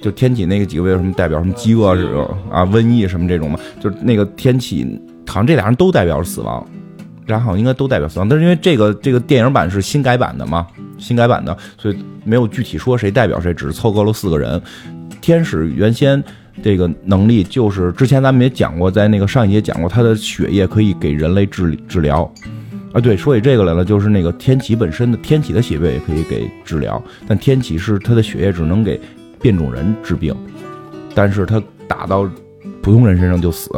[0.00, 2.06] 就天启那个几个为什么代表什么饥饿是
[2.50, 3.58] 啊瘟疫什么这种嘛？
[3.80, 4.86] 就是那个天启
[5.26, 6.64] 好像这俩人都代表死亡，
[7.26, 8.28] 然后应该都代表死亡。
[8.28, 10.66] 但是因为这个这个电影版是新改版的嘛，
[10.98, 14.60] 新改版的，所以没有具体说谁代表谁，只是凑够了四个人。
[15.20, 16.22] 天使原先
[16.62, 22.22] 这个能力就是之前咱们也讲过，在那个上一节讲过，他的血液可以给人类治治疗
[22.92, 23.00] 啊。
[23.00, 28.98] 对，说起这个来了，就是那个天启本身的天启的血液也可以给治疗，但天启是他的血液只能给。
[29.40, 30.34] 变种人治病，
[31.14, 32.28] 但是他打到
[32.82, 33.70] 普通人身上就死，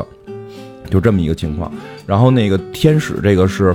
[0.91, 1.73] 就这么一个情况。
[2.07, 3.75] 然后那个天使这个是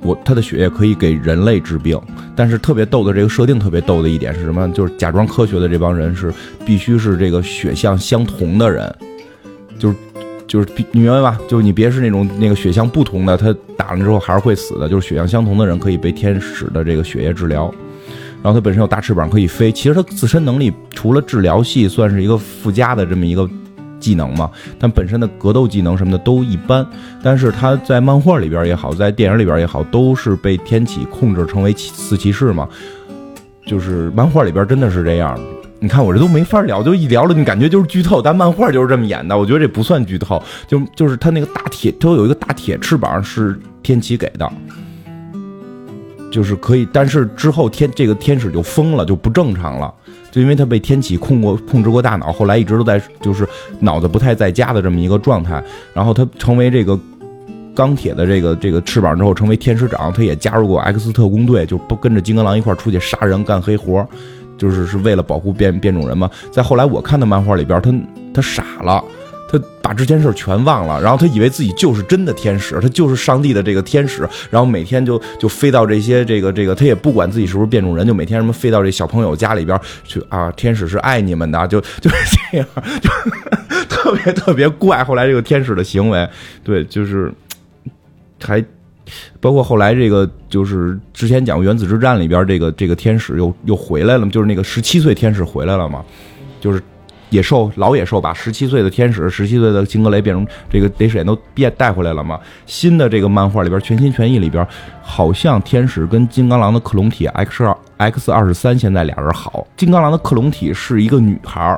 [0.00, 2.00] 我他的血液可以给人类治病，
[2.34, 4.68] 但是特别逗的这个设定特别逗的一点是什么？
[4.72, 6.32] 就是假装科学的这帮人是
[6.64, 8.94] 必须是这个血相相同的人，
[9.78, 9.96] 就是。
[10.46, 11.38] 就是你明白吧？
[11.48, 14.88] 就是你别是那种那个血象不同的，他打了之后还是会死的。
[14.88, 17.74] 就是血象相同的人可以被天使的这个血液治疗，
[18.44, 19.72] 然后他本身有大翅膀可以飞。
[19.72, 23.48] 其实他自身能力除了治疗系算是一个附加的这么一个
[23.98, 26.86] 技能嘛，但本身的格斗技能什么的都一般。
[27.22, 32.68] 但是他在漫画里边也好，在电影里边也好，都是被天启控制成为四骑士嘛。
[33.64, 35.40] 就是漫画里边真的是这样。
[35.80, 38.20] 你看我这都没法聊，就一聊了，你感觉就是剧透。
[38.20, 40.42] 但漫画就是这么演的，我觉得这不算剧透。
[40.66, 44.50] 就就是他那个大铁，他有一个大铁翅膀是天启给的，
[46.34, 46.86] 就是可以。
[46.92, 49.94] 但是之后天这个天使就疯了，就不正常了，
[50.32, 55.62] 就因为他被天启控过控制过大脑，后来一直都在就是脑子不太在家的这么一个状态。
[55.94, 56.98] 然后他成为这个
[57.72, 64.04] 钢铁的这个这个翅膀之后，成为天使长，他也加入过 X 特工队，就不跟着金刚狼一块出去杀人干黑活。
[64.56, 66.30] 就是是为了保护变变种人嘛。
[66.52, 67.92] 在后来我看的漫画里边，他
[68.32, 69.04] 他傻了，
[69.58, 82.16] 他把之前事全忘了，然后他以为自己就是真的天使，他就是上帝的这个天使，然后每天就就飞到这些这个这个，他也不管自己是不是变种人，就每天什么飞到这小朋友家里边去啊，天使是爱你们的，就就是
[82.50, 82.66] 这样，
[83.00, 83.10] 就
[83.88, 85.04] 特别特别怪。
[85.04, 86.28] 后来这个天使的行为，
[86.62, 87.32] 对，就是
[88.42, 88.64] 还。
[89.38, 96.02] 包括后来这个，就是之前讲过《原子之战》里边这个这个天使又又回来了就是那个十七岁天使回来了嘛，
[96.58, 96.82] 就是
[97.34, 102.38] 野兽老野兽把十七岁的天使、十七岁的金格雷变成这个雷神都变带回来了嘛。
[102.64, 104.64] 新的这个漫画里边全心全意里边，
[105.02, 109.66] 好像天使跟金刚狼的克隆体 X 二 X 二十三现在俩人好。
[109.76, 111.76] 金刚狼的克隆体是一个女孩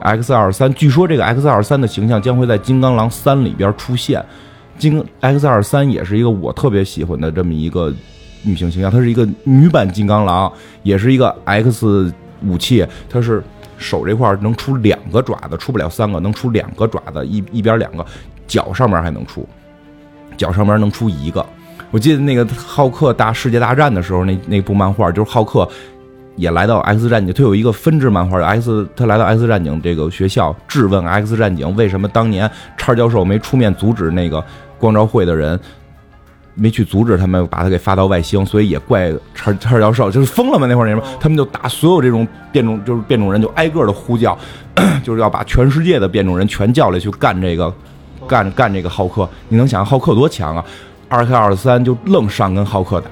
[0.00, 4.24] ，X 二十三据说这个 X 二十三的形象将会在金刚狼三里边出现。
[4.78, 7.92] 金 X 二十三也是一个我特别喜欢的这么一个
[8.44, 10.50] 女性形象，她是一个女版金刚狼，
[10.82, 12.10] 也是一个 X
[12.42, 13.42] 武器，它是
[13.78, 18.04] 手这块能出两个爪子，出不了三个，能出两个爪子，一一边两个，
[18.46, 19.48] 脚上面还能出，
[20.36, 21.44] 脚上面能出一个。
[21.90, 25.68] 我记得那个浩克大世界大战的时候，那那部漫画就是浩克
[26.36, 34.44] 也来到 X 战警，他有一个分支漫画，X 他来到 X 战警这个学校质问 X 战警为什么当年叉教授没出面阻止那个。
[34.78, 35.58] 光照会的人
[36.56, 44.36] 没去阻止他们把他给发到外星，所以也怪叉叉教授就是疯了嘛那会儿那什么，他们就打所有这种变种就是变种人就挨个的呼叫，
[45.04, 47.72] 就是要把全世界的变种人全叫来去干这个
[48.26, 49.28] 干干这个浩克。
[49.48, 50.64] 你能想浩克多强啊？
[51.08, 53.10] 二 K 二三就愣上跟浩克打，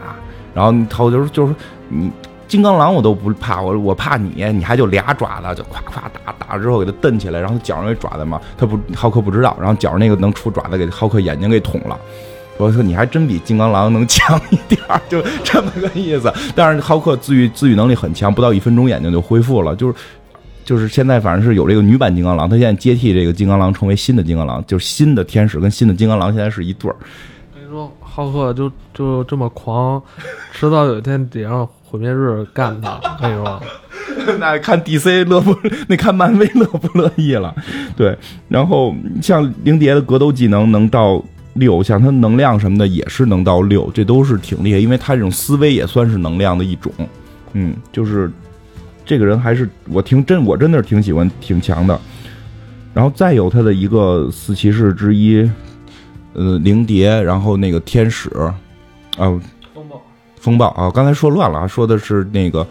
[0.53, 1.55] 然后他就是就是
[1.89, 2.11] 你。
[2.47, 11.99] 金刚狼我都不怕，我我怕你，你还就俩爪子，就咵咵打打了之后给他蹬起来，然后脚上有爪子嘛，他不浩克不知道，然后脚上那个能出爪子给浩克眼睛给捅了。
[12.57, 16.33] 我说你还真比金刚狼能强一点，就这么个意思。
[16.55, 19.75] 但是浩克自愈自愈能力很强，不到一分钟眼睛就恢复了。
[19.77, 19.95] 就是
[20.65, 26.97] 就是现在反正是有这个女版金刚狼，她现在接替这个金刚狼成为新的金刚狼，就是新的天使跟新的金刚狼现在是一对儿。
[27.55, 30.03] 跟你说浩克就就这么狂，
[30.53, 31.69] 迟早有一天得让。
[31.87, 33.63] 毁灭日干他，跟你说，
[34.41, 35.57] 那看 DC 乐不？
[35.87, 37.55] 那看漫威乐不乐意了？
[37.97, 41.23] 对，然后像灵蝶的格斗技能能到
[41.55, 46.93] 六，像他能量什么的也是能到六，这都是挺厉害，因为他这种思维也算是能量的一种。
[47.53, 48.31] 嗯，就是
[49.05, 51.99] 这个人还是我挺真，我真的是挺喜欢，挺强的。
[52.93, 55.49] 然后再有他的一个四骑士之一，
[56.33, 58.31] 呃，灵蝶，然后那个天使，
[59.17, 59.41] 啊。
[59.73, 60.03] 风暴
[60.37, 62.67] 风暴啊，刚才说乱了啊，说的是那个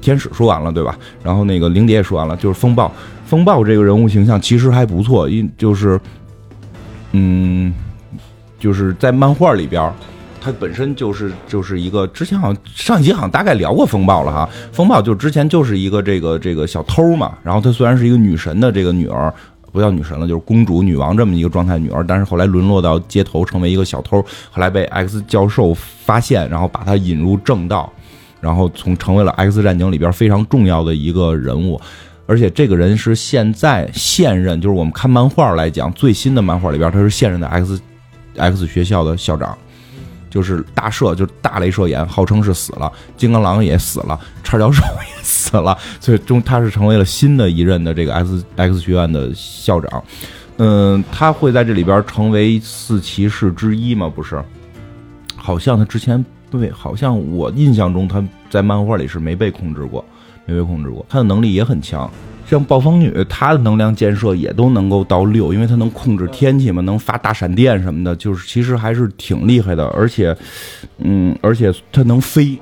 [0.00, 0.98] 天使说完了对吧？
[1.22, 2.90] 然后那个灵蝶也说完了，就是风暴。
[3.24, 6.00] 风暴这个人物形象其实还不错，因就是，
[7.12, 7.74] 嗯，
[8.66, 9.92] 就是在漫画里边，
[10.40, 14.48] 他本身就是就是一个之前好像上集好像大概聊过风暴了哈。
[14.72, 19.32] 风暴就之前就是一个这个这个小偷嘛，然后他虽然是一个女神的这个女儿。
[19.72, 27.92] 不叫女神了，就是公主、女王这么一个状态女儿，但是后来沦落到街头，成为一个小偷，后来被 X 教授发现，然后把她引入正道，
[28.40, 31.78] 然后从成为了 X 战警里边非常重要的一个人物，
[32.24, 37.78] 而且这个人是现在现任，就是我们看漫画来讲最新的漫画里边，他是现任的 X
[38.36, 39.56] X 学校的校长。
[40.28, 50.04] 就是大赦，就是大雷射眼，号称是死了，金刚狼也死了，叉教授也死了， 所以中他是成为了新的一任的这个 X X 学院的校长。
[50.58, 54.12] 嗯，他会在这里边成为四骑士之一吗？
[54.14, 54.42] 不是，
[55.36, 60.04] 好像他之前对，好像我印象中他在漫画里是没被控制过，
[60.44, 62.10] 没被控制过，他的能力也很强。
[62.48, 69.84] 像暴风女，她的能量建设也都能够到六，因为她能控制天气嘛，能发大闪电什么的，就是其实还是挺厉害的。
[69.88, 70.36] 而且，
[70.98, 72.56] 嗯，而且她能飞，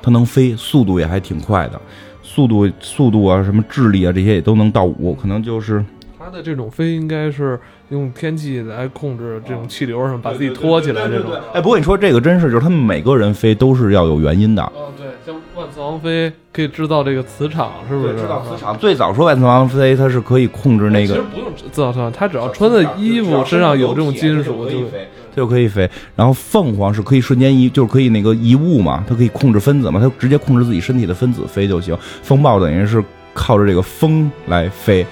[0.00, 1.80] 她能飞，速度也还挺快的，
[2.22, 5.84] 速度、速度啊，什么智力啊，这些也都能到五，可能就是
[6.16, 7.58] 她的这种飞应该是
[7.90, 11.30] 用天气来控制这种气流什么，把自己托起来这种。
[11.52, 14.62] 哎，不过你说这个真是，就是他们每个人飞都是要有原因的。
[14.62, 18.14] 哦，对，像万磁王飞可以制造这个磁场，是不是？
[18.14, 18.76] 制造磁场。
[18.78, 21.14] 最早说万磁王飞，它是可以控制那个。
[21.14, 25.88] 其实不用制造磁场，它只要穿的衣服身上有这种金属就飞，它就可以飞。
[26.16, 31.96] 然后凤凰是可以瞬间移，就是可以那个移物嘛，它可以控制分子嘛，它直接控制自己身体的分子飞就行。
[32.22, 35.06] 风暴等于是靠着这个风来飞。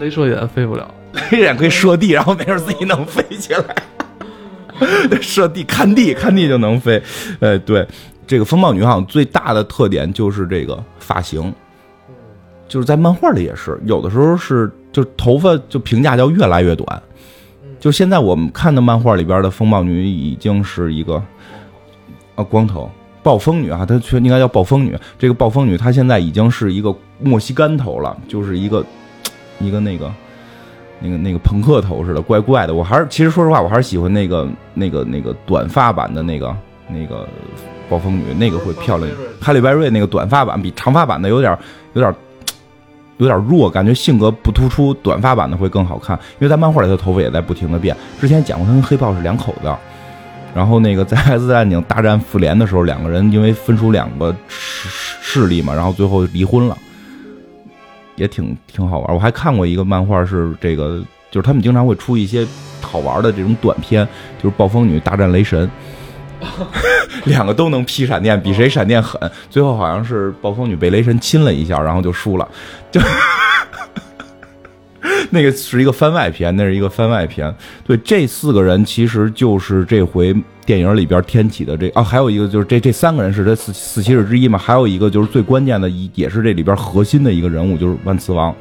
[0.00, 3.64] 镭射眼飞不了，镭射眼可以射地，然后没事自己能飞起来。
[5.22, 7.00] 射地看地看地就能飞。
[7.38, 7.86] 呃，对，
[8.26, 11.52] 这个风暴女好像最大的特点就是这个发型，
[12.66, 17.02] 就是在漫画里也是，有的时候是就头发就评价叫越来越短。
[17.78, 21.22] 就现在我们看的漫画里边的风暴女已经是一个
[22.34, 22.90] 啊光头
[23.22, 24.98] 暴风女啊，她却应该叫暴风女。
[25.18, 28.84] 这个暴风女她现在已经是一个莫西干头了，就是一个。
[29.60, 30.12] 一个那个，
[31.04, 32.72] 那个那个朋克头似的，怪怪的。
[32.72, 36.56] 我还是其实说实话，我还是喜欢那个那个那个短发版的那个
[36.88, 37.28] 那个
[37.90, 39.10] 暴风女，那个会漂亮。
[39.38, 41.58] 哈利·白瑞那个短发版比长发版的有点
[41.92, 42.14] 有点
[43.18, 44.94] 有点弱，感觉性格不突出。
[44.94, 47.94] 短发版的会更好看，因为在漫画里他头发也在不停的变。
[48.18, 49.70] 之前讲过，他跟黑豹是两口子。
[50.54, 54.88] 然后那个在《X 战警：大战复联》的时候，两个人因为分出两个势
[55.20, 56.78] 势力嘛，然后最后离婚了。
[58.16, 62.46] 也挺挺好玩，我还看过一个漫画，是这个，就是他们经常会出一些
[62.80, 64.06] 好玩的这种短片，
[64.42, 65.70] 就是暴风女大战雷神，
[67.24, 72.48] 两个都能劈闪电，比谁闪电狠，最后好像是暴风女被雷神亲了一下，然后就输了，
[72.90, 73.00] 就。
[75.30, 77.52] 那个是一个番外篇，那是一个番外篇。
[77.84, 80.34] 对，这四个人其实就是这回
[80.66, 88.54] 电影里边天启的这啊，还有一个就是这这三个人是这四四骑士之一嘛，还有一个就是最关键的，一也是这里边核心的一个人物，就是万磁王。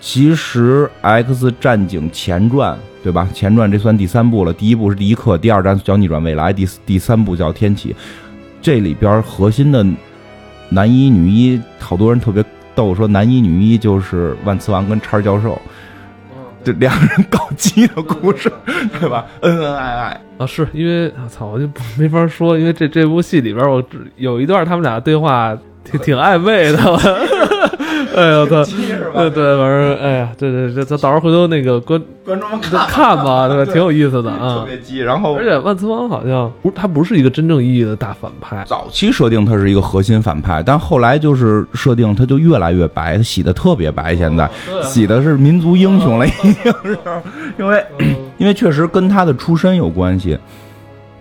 [0.00, 3.28] 其实《X 战警前传》对吧？
[3.34, 7.94] 前传这算第三部了，第一部是第一课，第二站叫逆转未来，第第三部叫天启。
[8.62, 9.86] 这里边核心的
[10.68, 12.44] 男一女一，好多人特别。
[12.72, 15.60] 逗说男一女一就是万磁王跟叉教授，
[16.64, 18.52] 这两个人搞基的故事，
[19.00, 19.26] 对吧？
[19.40, 21.68] 恩恩爱爱啊，是因为我操，我就
[21.98, 23.82] 没法说，因为这这部戏里边，我
[24.16, 26.78] 有一段他们俩对话挺挺暧昧的。
[28.16, 28.64] 哎呀，他
[29.14, 33.72] 对对，反正哎呀，对对这，咱到时候回头那个观 观众们看吧，对吧？
[33.72, 34.98] 挺有意思的啊，特别鸡。
[34.98, 38.64] 然后，而且万磁王好像不，他不是一个真正意义的大反派。
[38.66, 44.48] 早期设定他是一个核心反派，但后来就是设定他就越来越白，他洗的特别白，现在
[44.82, 46.98] 洗的是民族英雄了，已经是，
[47.58, 47.84] 因为
[48.38, 50.38] 因为确实跟他的出身有关系，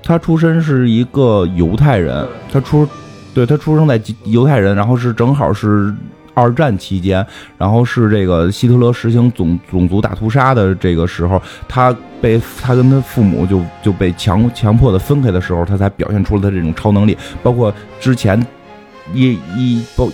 [0.04, 2.88] 他出身是一个犹太人，他出
[3.34, 5.94] 对他出生在犹太人，然后是正好是。
[6.34, 7.26] 二战期间，
[7.58, 17.18] 然后是这个希特勒实行种种族大屠杀的这个时候，他被他跟他父母就就被强强迫的分开的时候，他才表现出了他这种超能力。
[17.42, 18.40] 包括之前
[19.14, 20.06] 一一包《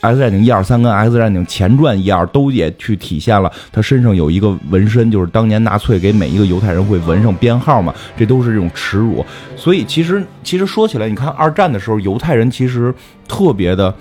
[0.00, 9.24] X 战警》一二三跟《X 战警前传》一二都也去体现了他身上有一个纹身，就是当年纳粹给每一个犹太人会纹上编号嘛，这都是这种耻辱。
[9.56, 12.92] 所以其实其实说起来，你看二战的时候，犹太人其实
[13.28, 13.94] 特别的。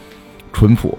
[0.54, 0.98] 淳朴，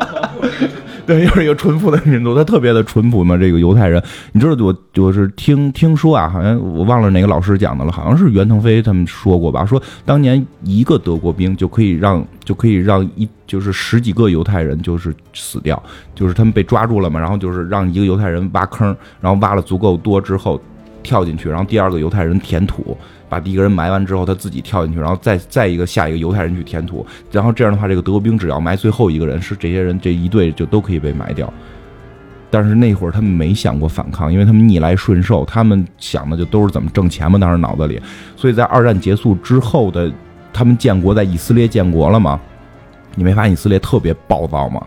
[1.06, 3.36] 对，又是一个淳朴的民族，他特别的淳朴嘛。
[3.36, 15.82] 这个犹太人，你知道我我是听听说啊，好像我忘了哪个老师讲的了，好像是袁腾飞他们说过吧，说当年一个德国兵就可以让就可以让一就是十几个犹太人就是死掉，
[16.14, 20.60] 就是他们被抓住了嘛，然后就是让一个犹太人挖坑，然后挖了足够多之后
[21.02, 22.96] 跳进去，然后第二个犹太人填土。
[23.28, 31.48] 把第一个人埋完之后，他自己跳进去，然后再再一个下一个犹太人去填土，然后这样的话，这个德国兵只要埋最后一个人，是这些人这一队就都可以被埋掉。
[32.50, 38.02] 但是那会儿他们没想过反抗，因为他们逆来顺受，他们想的就都是怎么挣钱嘛，当时脑子里。
[38.34, 40.10] 所以在二战结束之后的，
[40.52, 42.40] 他们建国在以色列建国了嘛？
[43.14, 44.84] 你没发现以色列特别暴躁吗？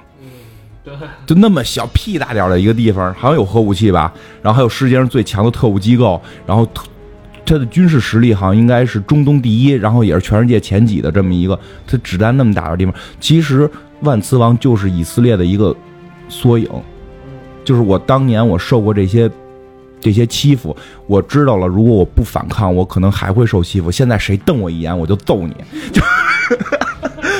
[1.26, 4.14] 就那么小屁大点的一个地方，好像有核武器吧？
[4.42, 6.84] 然后还有世界上最强的特务机构，然后特。
[7.46, 11.60] 他的军事实力好像应该是中东第一，然后也是全世界前几的这么一个。
[11.86, 13.70] 他子弹那么大的地方，其实
[14.00, 15.76] 万磁王就是以色列的一个
[16.30, 16.70] 缩影。
[17.66, 19.30] 就是我当年我受过这些
[20.00, 20.74] 这些欺负，
[21.06, 23.92] 我知道了，如果我不反抗，我可能还会受欺负。
[23.92, 25.54] 现在谁瞪我一眼，我就揍你。
[25.92, 26.02] 就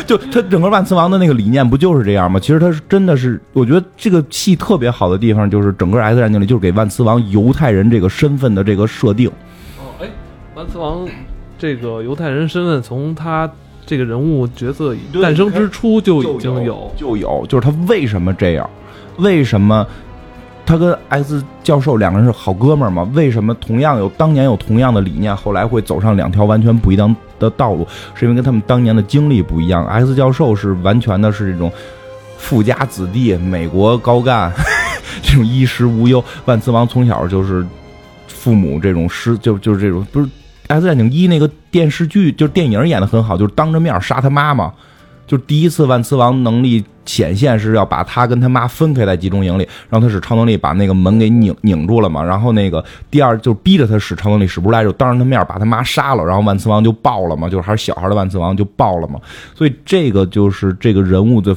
[0.06, 2.40] 就他整个万磁王的那个理念不就是这样吗？
[2.40, 9.30] 其实他是真的是，我觉得这个戏特别好的地方就是整个 X 战警里就是给万磁王犹太人这个身份的这个设定。
[9.80, 10.08] 哦，哎
[10.56, 11.08] 万磁王
[11.58, 13.50] 这个犹太人身份，从他
[13.86, 18.70] 这个人物角色诞生之初就已经有，就有，就是他为什么这样？
[19.18, 19.86] 为什么
[20.66, 23.04] 他跟 X 教授两个人是好哥们儿嘛？
[23.14, 27.14] 为什么同样有当年有同样的理念，后来会走上两条完全不一样
[27.44, 27.88] 的道路？
[28.16, 29.86] 是因为跟他们当年的经历不一样。
[29.86, 31.72] X 教授是完全的是这种
[32.38, 34.52] 富家子弟，美国高干，
[35.22, 36.24] 这种衣食无忧。
[36.46, 37.66] 万磁王从小就是
[38.28, 40.26] 父母这种失，就就是这种不是
[40.68, 44.74] 《X 战警一》那个电视剧，就是电影演的很好，就是当着面杀他妈妈。
[45.26, 52.24] 就第一次万磁王能力显现是要把他跟他妈分开在集中营里，然后他使超能力把那个门给拧拧住了嘛。
[52.24, 59.20] 然后那个第二就逼着他使超能力使不出来，就当着他面把他妈杀了，然后万磁王就爆了嘛，就是还是小孩的万磁王就爆了嘛。
[59.56, 61.56] 所以这个就是这个人物的，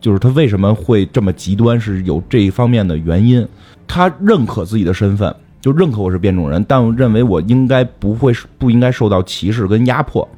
[0.00, 3.46] 就是他为什么会这么极端，是有这一方面的原因。
[3.86, 10.28] 他认可自己的身份，就认可我是变种人，但我认为我应该不会不应该受到歧视跟压迫。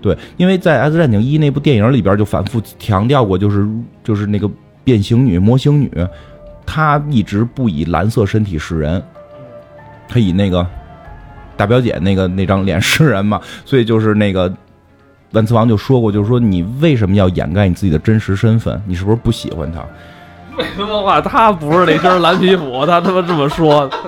[0.00, 3.66] 对，因为在《X 战警一》那部电影里边就反复强调过，就是
[4.04, 4.48] 就是那个
[4.84, 5.90] 变形女、魔形女，
[6.64, 9.02] 她一直不以蓝色身体示人，
[10.08, 10.66] 她以那个
[11.56, 14.52] 大表姐那个那张脸示人嘛，所以就是那个
[15.32, 18.80] 万磁王就说过，就是说你为什么要掩盖你自己的真实身份？
[18.86, 19.84] 你是不是不喜欢她？
[20.56, 22.86] 为什么话他不是那身蓝皮肤？
[22.86, 23.90] 他他妈这么说。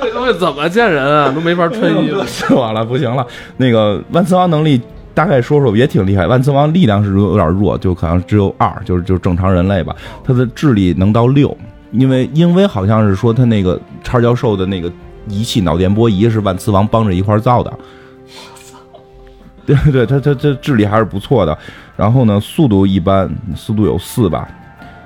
[0.00, 1.30] 这东西怎么见人啊？
[1.32, 2.22] 都没法穿衣服。
[2.26, 3.26] 说完了，不行了。
[3.56, 4.80] 那个万磁王能力
[5.14, 6.26] 大概说说，也挺厉害。
[6.26, 9.94] 万磁王力量是有点弱，就可能只有二，就是就是正常人类吧。
[10.24, 11.56] 他的智力能到六，
[11.92, 14.90] 因为因为好像是说他那个叉教授的那个
[15.28, 17.72] 仪器脑电波仪是万磁王帮着一块造的。
[19.66, 21.56] 对 对，他他他智力还是不错的。
[21.96, 24.48] 然后呢，速度一般，速度有四吧。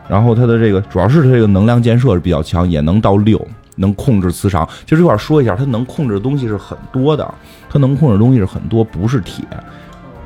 [0.09, 3.45] 然后他的这个主要是他这个能量建设是比较强，也能到六。
[3.77, 7.35] 能控制磁场，其实这块说一下，它能控制的东西是很多的，
[7.69, 9.45] 它能控制的东西是很多，不是铁。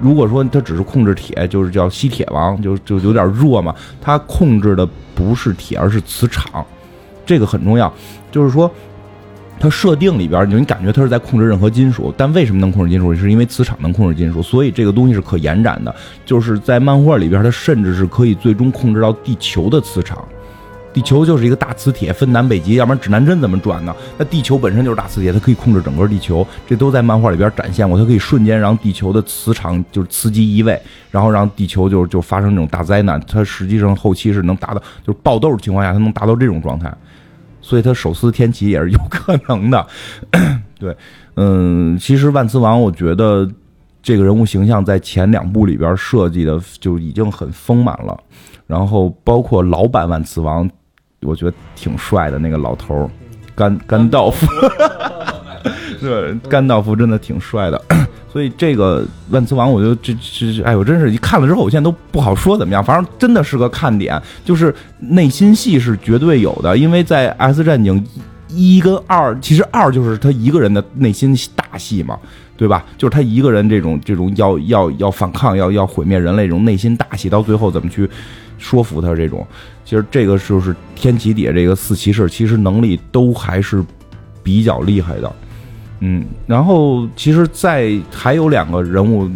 [0.01, 3.75] 如果说它只是控制铁，就是叫吸铁王，就就有点弱嘛。
[4.01, 6.65] 它控制的不是铁，而是磁场，
[7.27, 7.93] 这个很重要。
[8.31, 8.71] 就是说，
[9.59, 13.13] 它设定里边，你感觉它是在控制任何金属，但为什么能控制金属？
[13.13, 15.93] 是因为磁场能控制金属，所以这个东西是可延展的。
[16.25, 20.25] 就是在漫画里边，它甚至是可以最终控制到地球的磁场。
[20.99, 23.95] 地球就是一个大磁铁，分南北极，要不然指南针怎么转呢？
[24.17, 27.97] 那地球本身就是大磁铁，它可以控制整个地球，这都在漫画里边展现过。
[27.97, 30.77] 它可以瞬间让地球的磁场就是磁极移位，
[31.13, 33.23] 然后让地球就就发生这种大灾难。
[33.29, 36.93] 它实际上后期是能达到，就是爆豆的情况下，它能达到这种状态，
[37.61, 39.87] 所以它手撕天启也是有可能的。
[40.81, 40.97] 对，
[41.37, 43.49] 嗯，其实万磁王，我觉得
[44.03, 48.19] 这个人物形象在前两部里边设计的就已经很丰满了，
[48.67, 50.69] 然后包括老版万磁王。
[51.23, 53.11] 我觉得挺帅的那个老头儿，
[53.55, 54.47] 甘甘道夫，
[56.01, 57.83] 对， 甘道夫真的挺帅的。
[58.31, 62.85] 所以这个万磁王，我觉得这这哎，呦真是一看了之后，我现在都不好说怎么样。
[62.85, 66.77] 反正真的是个看点，就是内心戏是绝对有的。
[66.77, 67.99] 因为在《X 战警》
[68.49, 72.19] 一跟二，其实二就是他一个人的内心大戏嘛，
[72.57, 72.85] 对吧？
[72.99, 78.09] 就是他一个人这种这种要要要反抗，要要毁灭人类这种内心大戏，到最后怎么去
[78.59, 79.47] 说服他这种。
[79.85, 83.83] 其实这个就是天启底下这个四骑士，其实能力都还是
[84.43, 85.33] 比较厉害的，
[86.01, 86.23] 嗯。
[86.47, 89.31] 然后其实，在还有两个人物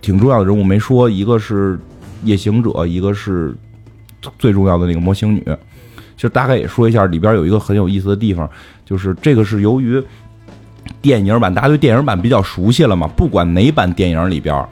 [0.00, 1.78] 挺重要的人物没说，一个是
[2.24, 3.54] 夜行者，一个是
[4.40, 5.40] 最重要的那个魔形女。
[6.16, 8.50] 其实大概也说一下，里边有一个很有意思的地方，
[8.84, 10.02] 就是这个是由于
[11.00, 14.66] 电影版，大家对电影版比较熟悉了嘛，不管哪版电影里边。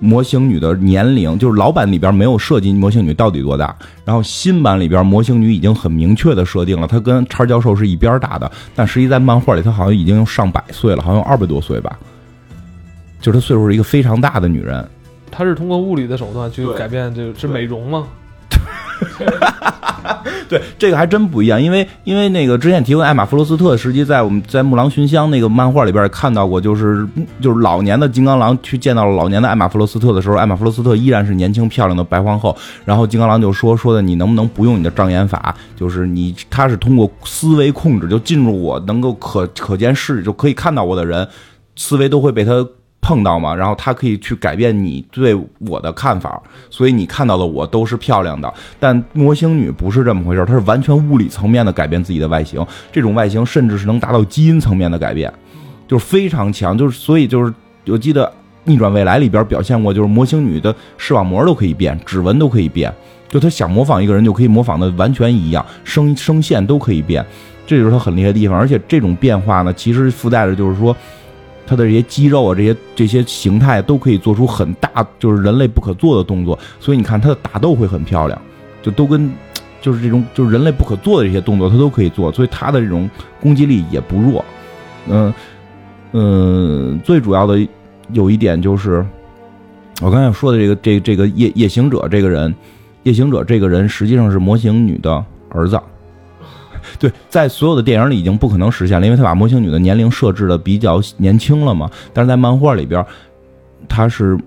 [0.00, 3.74] 模型女的年龄就是老版里边没有设计模型女到底多大，
[4.04, 11.98] 然后新版里边模型女已经很明确的设定了，她跟叉教授是一边大的，但实际在漫画里她好像已经上百岁了，好像二百多岁吧，
[13.20, 14.86] 就是她岁数是一个非常大的女人。
[15.30, 18.06] 她是通过物理的手段去改变，这个是美容吗？
[20.46, 27.06] 对，这个还真不一样，因为因为那个之前提过艾玛弗罗斯特，实际在我们在木狼寻香那个漫画里边也看到过，就是
[27.40, 41.26] 就是老年的金刚狼去见到了老年的艾玛弗罗斯特的时候，艾玛弗罗斯特依然是年轻漂亮的白皇后，然后金刚狼就说说的你能不能不用你的障眼法，就是你他是通过思维控制就进入我能够可可见视就可以看到我的人，
[41.74, 42.66] 思维都会被他。
[43.04, 48.50] 碰到嘛，然后他可以去改变你对我的看法，所以你看到的我都是漂亮的。
[48.80, 55.30] 但模型女不是这么回事儿，她是完全物理层面的改变自己的外形，这种外形甚至是能达到基因层面的改变，
[55.86, 56.76] 就是非常强。
[56.78, 57.52] 就是所以就是
[57.86, 58.32] 我记得
[58.64, 62.90] 逆转未来里边表现过，就是模型女的视网膜都可以变，指纹都可以变，
[63.28, 67.22] 就她想模仿一个人就可以模仿的完全一样，声声线都可以变，
[67.66, 68.58] 这就是她很厉害的地方。
[68.58, 70.96] 而且这种变化呢，其实附带着就是说。
[71.66, 76.58] 他的这些肌肉啊，这些这些形态都可以做出很大，就是人类不可做的动作。
[76.78, 78.40] 所以你看他的打斗会很漂亮，
[78.82, 79.30] 就都跟
[79.80, 83.08] 就是这种就是人类不可做的这些动作，他都可以做，所以他的这种
[83.40, 84.44] 攻击力也不弱。
[85.08, 85.34] 嗯
[86.12, 87.66] 嗯，最主要的
[88.12, 89.04] 有一点就是
[90.00, 92.54] 我刚才说的这个这这个夜夜行者这个人，
[93.02, 95.80] 夜行者这个人实际上是模型女的儿子。
[96.98, 101.90] 对，在所有的电影里已经不可能实现了，因为他把魔形女的年龄设置的比较年轻了嘛。
[102.12, 103.04] 但是在漫画里边，
[103.88, 104.38] 他是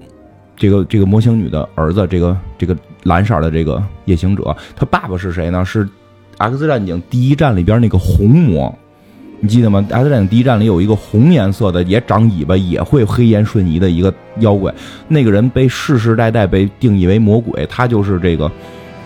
[0.56, 5.64] 这个这个魔形女的儿子，这个这个蓝色的这个夜行者，他爸爸是谁呢？
[5.64, 5.86] 是
[6.38, 8.74] 《X 战警》第一战里边那个红魔，
[9.40, 9.86] 你记得吗？
[9.94, 14.74] 《X 战警》第一战里有一个红颜色的，也长尾巴，也会黑烟瞬移的一个妖怪，
[15.08, 18.52] 那个人被世世代代被定义为魔鬼，他就是这个。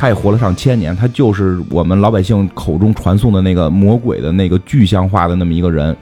[0.02, 5.96] 他也活了上千年，他就是我们老百姓口中传颂的那个魔鬼的那个具象化的那么一个人，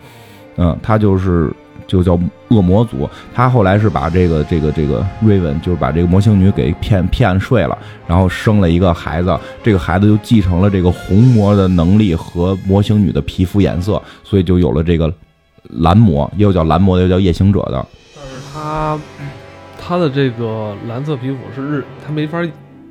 [0.55, 1.51] 嗯，他就是
[1.85, 3.09] 就叫恶魔族。
[3.35, 7.77] 他后来是把这个这个这个瑞文，就是把这个模型女给骗 骗睡了，
[8.07, 15.13] 然后生了一个孩子，这个孩子就继承了这个红魔的能力和模型女的皮肤颜色，所以就有了这个
[15.71, 17.85] 蓝魔，又叫蓝魔的，又叫夜行者的。
[18.15, 18.97] 但是他
[19.77, 22.41] 他的这个蓝色皮肤是日，他没法。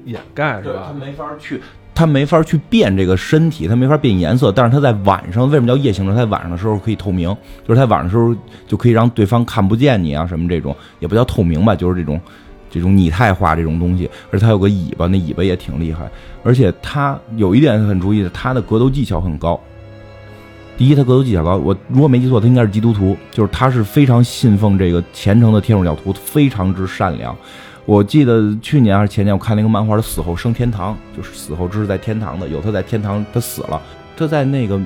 [0.08, 0.86] 掩盖是吧？
[0.88, 1.60] 他没法去，
[1.94, 4.50] 他没法去变这个身体，他没法变颜色。
[4.50, 6.12] 但是他在晚上，为什么叫夜行者？
[6.12, 7.28] 他在晚上的时候可以透明，
[7.66, 8.34] 就是他晚上的时候
[8.66, 12.20] 就可以让对方看不见你啊，什么这种也不叫透明吧，就是这种
[12.70, 14.10] 这种拟态化这种东西。
[14.30, 16.10] 而且他有个尾巴，那尾巴也挺厉害。
[16.42, 19.60] 而且他有一点很注意的，他的格斗技巧很高。
[20.78, 21.56] 第一，他格斗技巧高。
[21.56, 27.36] 我如果没记错，他应该是基督徒，就是他是非常信奉这个虔诚的天主教徒，非常之善良。
[27.88, 33.80] 我记得去年还是前年，我看那个漫画的死后升天堂，就是死后只是在天堂的，有他在天堂，他死了，
[34.14, 34.78] 他在那个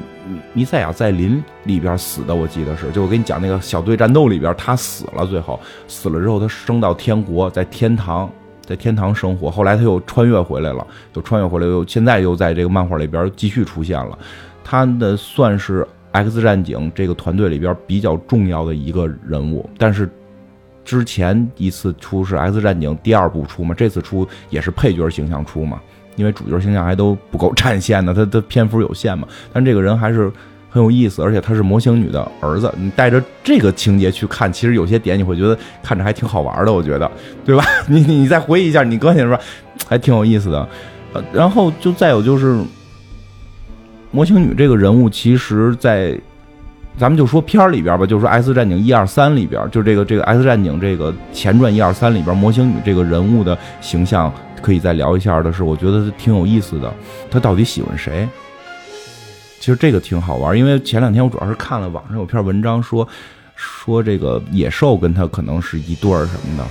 [0.52, 8.30] 弥赛亚在林里边死的，我记得是，就我跟你讲那个小队战斗里边，他死了，最后死了之后，他升到天国，在天堂，
[8.64, 14.16] 在天堂生活，后来他又穿越回来了，又穿越回来，又现在又在这个漫画里边继续出现了，
[14.62, 20.08] 他的算是 X 战警这个团队里边比较重要的一个人物，但是。
[20.84, 25.80] 之前一次出是《X 战警》第二部出嘛，这次出也是配角形象出嘛，
[26.16, 29.26] 因为主角形象还都不够占线的， 他的篇幅有限嘛。
[29.52, 30.30] 但这个人还是
[30.68, 37.10] 很有意思，而且他是模型女的儿子，你带着这个情节去看，其实有些点你会觉得看着还挺好玩的，我觉得，
[37.44, 37.64] 对吧？
[37.86, 39.38] 你你再回忆一下，你哥那时候
[39.88, 40.68] 还挺有意思的。
[41.32, 42.60] 然后就再有就是
[44.10, 46.18] 模型女这个人物，其实在。
[46.98, 56.92] 咱们就说片儿里边吧，就是说《X 战警》一二三里边，就这个这个《X 战警》这个前传一二三里边，模型女这个人物的形象，可以再聊一下的是，我觉得挺有意思的。
[57.30, 58.28] 他到底喜欢谁？
[59.58, 63.08] 其实这个挺好玩，因为前两天我主要是看了网上有篇文章说，
[63.56, 66.64] 说这个野兽跟他可能是一对儿什么的，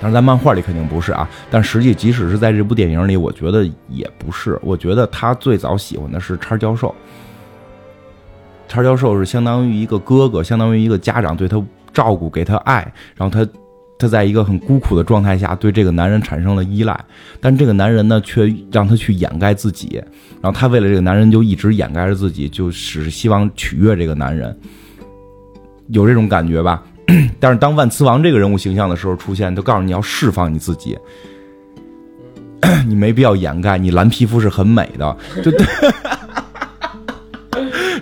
[0.00, 1.28] 但是在漫画里肯定不是啊。
[1.50, 4.58] 但实际即使是在这部电影里，我觉得也不是。
[4.62, 6.94] 我觉得他最早喜欢的是叉教授。
[8.68, 11.62] 叉教授是相当于一个哥哥，相当于一个家长，对他
[11.92, 13.48] 照顾，给他爱，然后他，
[13.98, 16.98] 他在一个很孤苦的状态下，对这个男人产生了依赖，
[17.40, 20.02] 但这个男人呢，却让他去掩盖自己，
[20.42, 24.54] 然后他为了这个男人，就一直掩盖着自己，就只是希望取悦这个男人，
[25.88, 26.82] 有这种感觉吧？
[27.40, 30.98] 但是当万磁王这个人物形象的时候出现，就告诉你要释放你自己，
[32.86, 35.50] 你没必要掩盖，你蓝皮肤是很美的，就。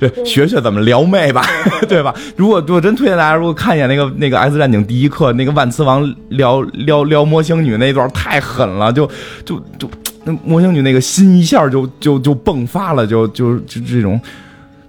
[0.09, 1.43] 对， 学学怎么撩妹吧，
[1.89, 2.15] 对吧？
[2.37, 9.09] 如果我真推荐大家，如果看一眼那个那个《X 战警》第一课，那个万磁王撩撩撩魔星女那段太狠了，就
[9.45, 9.89] 就就
[10.25, 14.21] 那魔星女那个心一下就就就迸发了，就就就这种，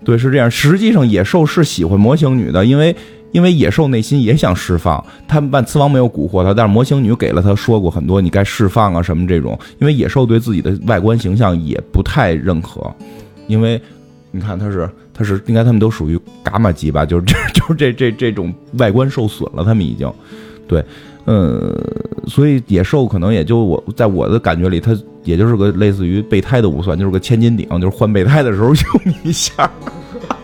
[0.03, 0.51] 对，是这样。
[0.51, 2.93] 实际上野兽是喜欢魔星女的，因为
[3.32, 9.57] 因为野兽内心也想释放，他万磁王没有蛊惑他，但是魔形女给了他说过很多，你该释放啊什么这种。
[9.80, 12.93] 因为野兽对自己的外观形象也不太认可，
[13.47, 13.82] 因为。
[14.32, 17.05] 你看，他是他是应该他们都属于伽马级吧？
[17.05, 20.11] 就是这 就是这这这种外观受损了，他们已经，
[20.68, 20.84] 对，
[21.26, 21.74] 嗯，
[22.28, 28.68] 所以野兽可能也就我在我的感觉里，它也就是个类似于备胎的武算，就是个千斤顶，就是换备胎的时候
[29.05, 29.53] 用一下。
[29.57, 29.70] 哈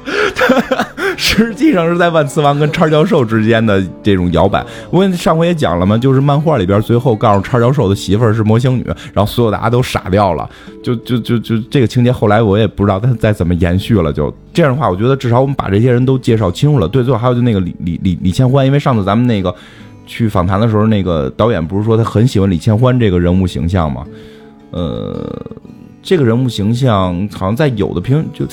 [0.76, 0.88] 哈
[1.24, 4.66] 实际上是在万磁王跟叉教授之间的这种摇摆。
[4.90, 10.50] 我上回也讲了嘛，就是漫画里边最后告诉叉教授的媳妇儿是魔形女，然后所有大家都傻掉了。
[10.82, 14.12] 就就就就这个情节，后来我也不知道他再怎么延续了。
[14.12, 16.88] 就这样的话，我觉得至少我们把这些人都介绍清楚了。
[16.88, 19.54] 对，最后还有就那个李李李李千欢，因为上次咱们那个
[20.08, 24.04] 去访谈的时候，那个导演不是说他很喜欢李千欢这个人物形象吗？
[24.72, 25.40] 呃，
[26.02, 28.44] 这个人物形象好像在有的评就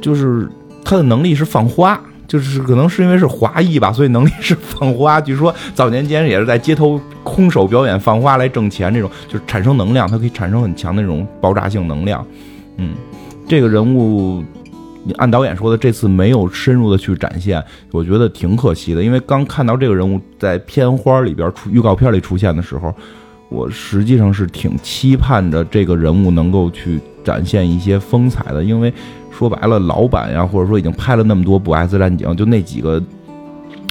[0.00, 0.50] 就是。
[0.84, 5.20] 他的能力是放花，就是可能是因为是华裔吧，所以能力是放花。
[5.20, 12.26] 据说早年间也是在街头空手表演放花来挣钱，这种就是产生能量，它可以产生很强的那种爆炸性能量。
[12.76, 12.94] 嗯，
[13.48, 14.42] 这个人物。
[15.04, 17.60] 你按导演说的，这次没有深入的去展现，
[17.90, 19.02] 我觉得挺可惜的。
[19.02, 22.94] 因为刚看到这个人物在片花里边出预告片里出现的时候，
[23.48, 28.62] 我实际上是挺期盼着这个人物能够去展现一些风采的。
[28.62, 28.94] 因为
[29.32, 33.02] 说白了，老板呀，或者说已经拍了那么多部《X 战警》，就那几个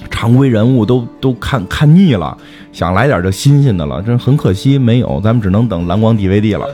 [0.10, 2.38] 常规人物都都看看腻了，
[2.72, 5.20] 想来点这新鲜的了，真很可惜没有。
[5.22, 6.68] 咱们只能等蓝光 DVD 了。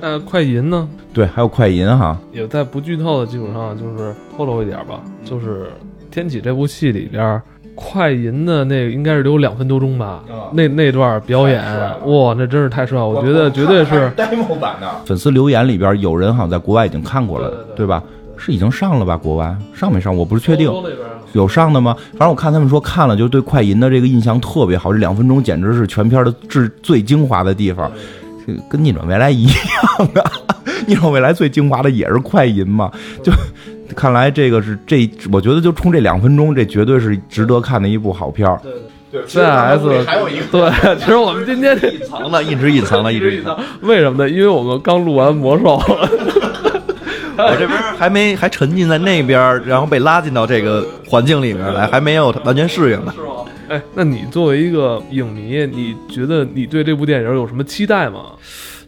[0.00, 0.88] 呃，快银呢？
[1.12, 5.00] 对，还有快银哈，也在不剧透的基础上，就是透露一点吧。
[5.24, 5.64] 就是
[6.10, 7.40] 《天启》这部戏里边，
[7.74, 10.22] 快银的那个应该是有两分多钟吧。
[10.52, 11.62] 那那段表演，
[12.06, 12.98] 哇，那真是太帅！
[12.98, 13.06] 了！
[13.06, 14.88] 我觉得绝对是 demo 版的。
[15.06, 18.02] 粉丝留言里边有人好像在国外已经看过了，对吧？
[18.36, 19.16] 是已经上了吧？
[19.16, 20.16] 国外上没上？
[20.16, 20.70] 我不是确定。
[21.32, 21.96] 有上的吗？
[22.12, 24.92] 反正我看他们说看了，就对快银的这个印象特别好。
[24.92, 27.90] 这两分钟简直是全片的至最精华的地方。
[28.68, 29.54] 跟逆转未来一样
[30.12, 30.24] 的，
[30.88, 32.90] 逆转未来最精华的也是快银嘛？
[33.22, 33.30] 就
[34.00, 38.58] 看来这个是这，我觉得就冲这两分钟，这绝对是值得看的一部好片儿。
[39.12, 43.60] 对，C S 还有一个对，其实我们今天隐藏的，一直隐藏的，一直隐藏。
[43.82, 44.30] 为什么呢？
[44.30, 45.76] 因为我们刚录完魔兽，
[47.36, 53.12] 我这边还没还沉浸在那边，然后被拉进到这个环境里面来，还没有完全适应呢。
[53.68, 58.20] 哎，那你作为一个影迷，你觉得你对这部电影有什么期待吗？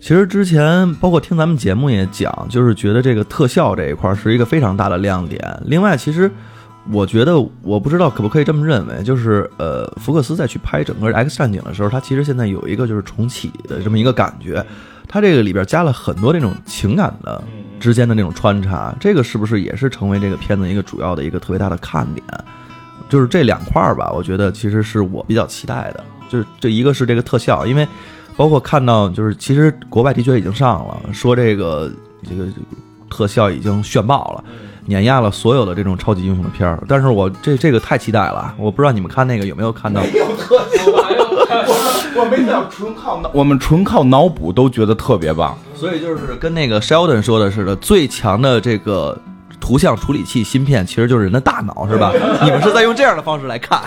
[0.03, 5.41] 其实之前包括听咱们节目也讲，就是觉得这个特效这一块是一个非常大的亮点。
[5.65, 6.29] 另外，其实
[6.91, 14.67] 我觉得，我不知道可不可以这么认为，就是呃，福克斯在去拍整个《X 战警》的时候，他其实现在有一个就是重启的这么一个感觉，
[15.07, 17.41] 他这个里边加了很多这种情感的
[17.79, 22.27] 之间的那种穿插，这个是不是也是成为这个片子一个主要的一个特别大的看点？
[23.09, 26.03] 就是这两块儿吧，我觉得其实是我比较期待的。
[26.29, 27.87] 就是这一个是这个特效，因为
[28.37, 31.91] 包括看到就是其实国外的确已经上了，说这个
[32.29, 32.47] 这个
[33.11, 34.45] 特效已经炫爆了，
[34.87, 36.83] 碾压了所有的这种超级英雄的片儿。
[36.89, 40.01] 但是我这这个太期待了，我不知道你们看那个有没有看到？
[40.03, 40.91] 没有特效，
[42.17, 45.57] 我没想纯靠脑，我们纯靠脑补都觉得特别棒。
[45.75, 49.19] 所以就是跟那个 Sheldon 说的似的，最强的这个。
[49.63, 52.13] 图像处理器芯片其实就是人的大脑，是吧？
[52.43, 53.81] 你们是在用这样的方式来看。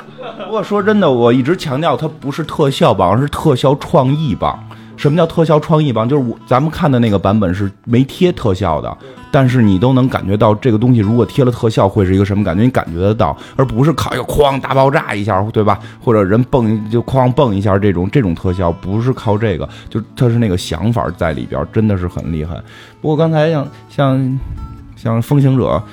[0.45, 4.57] 不过说真的，我一直强调它不是特效棒，而是特效创意棒。
[4.95, 6.07] 什么叫特效创意棒？
[6.07, 8.97] 就是我咱们看的那个版本是没贴特效的，
[9.29, 15.77] 但是你都能感觉到这个东西如果贴了特效会是一个什么感觉，你感觉得到，而不是靠一个哐大爆炸一下，对吧？
[16.01, 22.55] 或者人蹦就哐蹦一下这种这种特效，不是靠这个，就它是那个想法在里边，真的是很厉害。
[23.01, 24.39] 不过刚才像像。
[25.05, 25.83] 像风行者，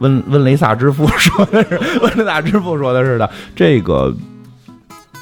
[0.00, 4.12] 温温雷萨之父 说的是，温雷萨之父说的是的，这个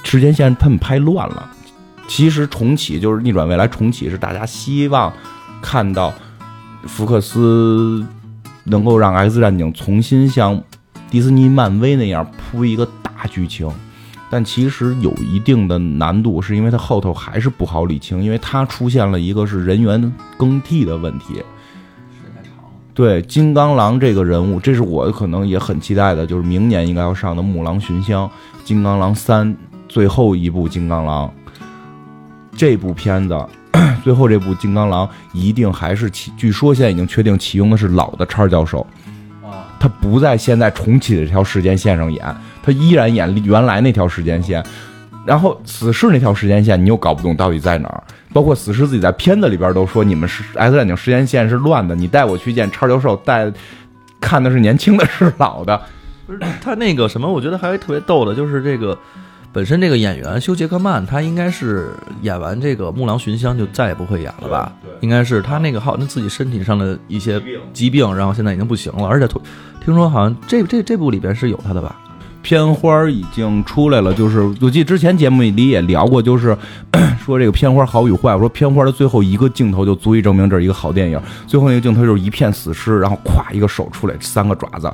[0.03, 1.51] 时间线他们拍乱了。
[2.09, 5.12] 其实重启就是逆转未来重启，是大家希望
[5.61, 6.11] 看到
[6.86, 8.03] 福克斯
[8.64, 10.59] 能够让 X 战警重新像
[11.11, 13.70] 迪士尼、漫威那样铺一个大剧情，
[14.30, 21.42] 但其实有一定的难度，是因为它后头还是不好理清，因为它出现了一个是人员更替的问题。
[22.95, 28.24] 对金刚狼这个人物，这是我可能也很期待的，就是明年应该要上的《木狼寻香》
[28.64, 29.53] 《金刚狼三》
[29.88, 31.28] 最后一部《金刚狼》
[32.57, 33.36] 这部片子，
[34.05, 38.86] 最后这部《金刚狼》一定还是启，据说现在已经确定启用的是老的叉教授，
[39.42, 42.24] 啊，他不在现在重启的这条时间线上演，
[42.62, 44.64] 他依然演原来那条时间线。
[45.25, 48.03] 然后死侍那条时间线你又搞不懂到底在哪儿，
[48.33, 53.53] 包括死侍自己在片子里边都说你们是 X 战警时间线是乱的，你带我去见超教授，带
[54.20, 55.81] 看的是年轻的，是老的。
[56.27, 58.99] 不是他那个什么，我觉得还特别逗的，就是这个
[59.53, 61.91] 本身这个演员休杰克曼，他应该是
[62.22, 64.72] 演完这个木狼寻香就再也不会演了吧？
[65.01, 67.41] 应该是他那个好像自己身体上的一些
[67.72, 69.29] 疾病，然后现在已经不行了，而且
[69.85, 71.95] 听说好像这这这部里边是有他的吧？
[72.45, 76.55] 片花已经出来了，就是我记得之前节目里也聊过，就是
[77.24, 78.34] 说这个片花好与坏。
[78.34, 81.18] 我说片花的最后一个镜头就足以证明这是一个好电影。
[81.47, 84.92] 最后那个镜头就是一片死尸，然后咵一个手出来，三个爪子，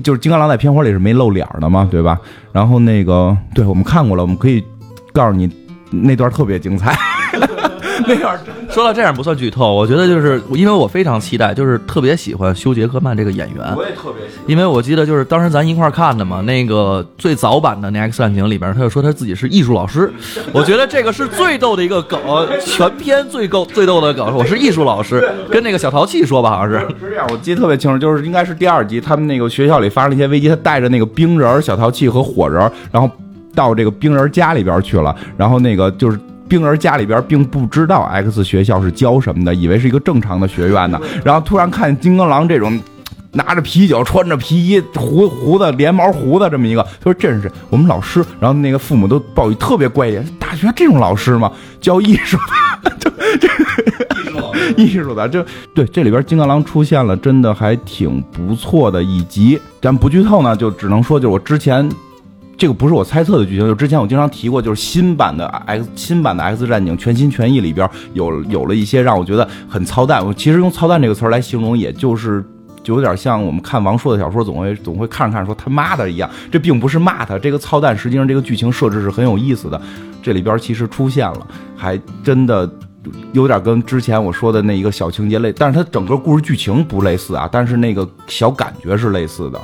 [0.00, 2.20] 就是金刚狼在片花里是没露脸的嘛，对吧？
[2.52, 4.62] 然后那个对我们看过了，我们可以
[5.14, 5.50] 告诉你
[5.90, 6.94] 那段特别精彩。
[8.06, 20.12] 那段真说到这样不算剧透，我觉得就是因为我非常期待，就是特别喜欢休·杰克曼这个演员，我也特别喜欢因为我记得就是当时咱一块儿看的嘛，那个最早版的那《X 战警》里边，他就说他自己是艺术老师，
[20.52, 22.20] 我觉得这个是最逗的一个梗，
[22.64, 26.86] 全片最逗最逗的梗，我是艺术老师，跟那个小淘气说吧，好像是。
[27.00, 33.10] 是这样，我记得特别清楚，就是应该是第二集，他们那个学校里发生了一些危机，他带着那个冰人儿、小淘气和火人儿，然后
[33.54, 36.18] 到这个冰人儿家里边去了，然后那个就是。
[36.48, 41.00] 冰人家里边并不知道 X 学校是教什么的，以为是一个正常的学院呢。
[41.24, 42.80] 然后突然看见金刚狼这种
[43.32, 48.24] 拿着啤酒、穿着皮衣、胡胡子连毛胡子这么一个，他说这是我们老师。
[48.40, 51.52] 然后那个父母都抱以特别怪异，大学这种老师吗？
[51.80, 52.38] 教艺术
[52.82, 53.48] 的，就 这
[54.82, 55.44] 艺术的，就
[55.74, 59.60] 对这里边金刚狼出现了，真的还挺不错的一集。
[59.82, 61.88] 咱不剧透呢，就只能说就是我之前。
[62.58, 70.24] 这个不是我猜测的剧情，就之前我经常提过，就是新版的 X 新版的 X 战警全心全意里边有有了一些让我觉得很操蛋。
[70.24, 72.42] 我其实用操蛋这个词儿来形容，也就是
[72.82, 76.30] 就有点像我们看王朔的小说，总会总会看着看着说他妈的一样。
[76.50, 79.78] 这并不是骂他，这个操蛋实际上这个剧情设置是很有意思的。
[80.22, 81.46] 这里边其实出现了，
[81.76, 82.66] 还真的
[83.32, 89.60] 有点跟之前我说的那一个小情节类，但是它整个故事剧情不类似啊，但是那个小感觉是类似的，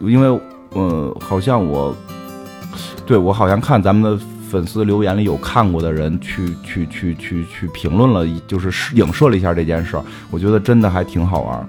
[0.00, 1.94] 因为呃，好像我。
[3.06, 10.04] 对，我好像看咱们的粉丝留言里有看过的人去去去去去评论了，就是影射了一下这件事儿。
[10.30, 11.66] 我觉得真的还挺好玩，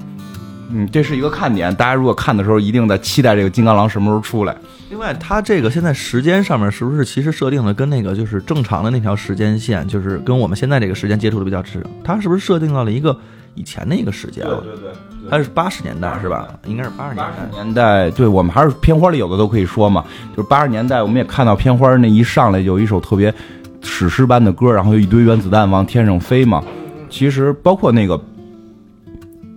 [0.70, 1.74] 嗯，这是一个看点。
[1.76, 4.56] 大家如果看的时候，一定在期待这个金刚狼什么时候出来。
[4.90, 11.84] 另外，它这个现在时间上面是不是其实设定的跟那个就是正常的那条时间线，就是跟我们现在这个时间接触的比较迟？
[12.04, 13.18] 它是不是设定到了一个
[13.56, 14.44] 以前的一个时间？
[14.46, 14.92] 对对对。
[15.30, 16.48] 它是八十年代是吧？
[16.66, 17.50] 应该是八十年代。
[17.52, 20.04] 年代，对我们还是片花里有的都可以说嘛。
[20.36, 23.34] 就是八十年代，我们也看到片花那一上来有一首特别
[23.82, 26.64] 史诗般的歌，然后有一堆原子弹往天上飞嘛。
[27.10, 28.20] 其实包括那个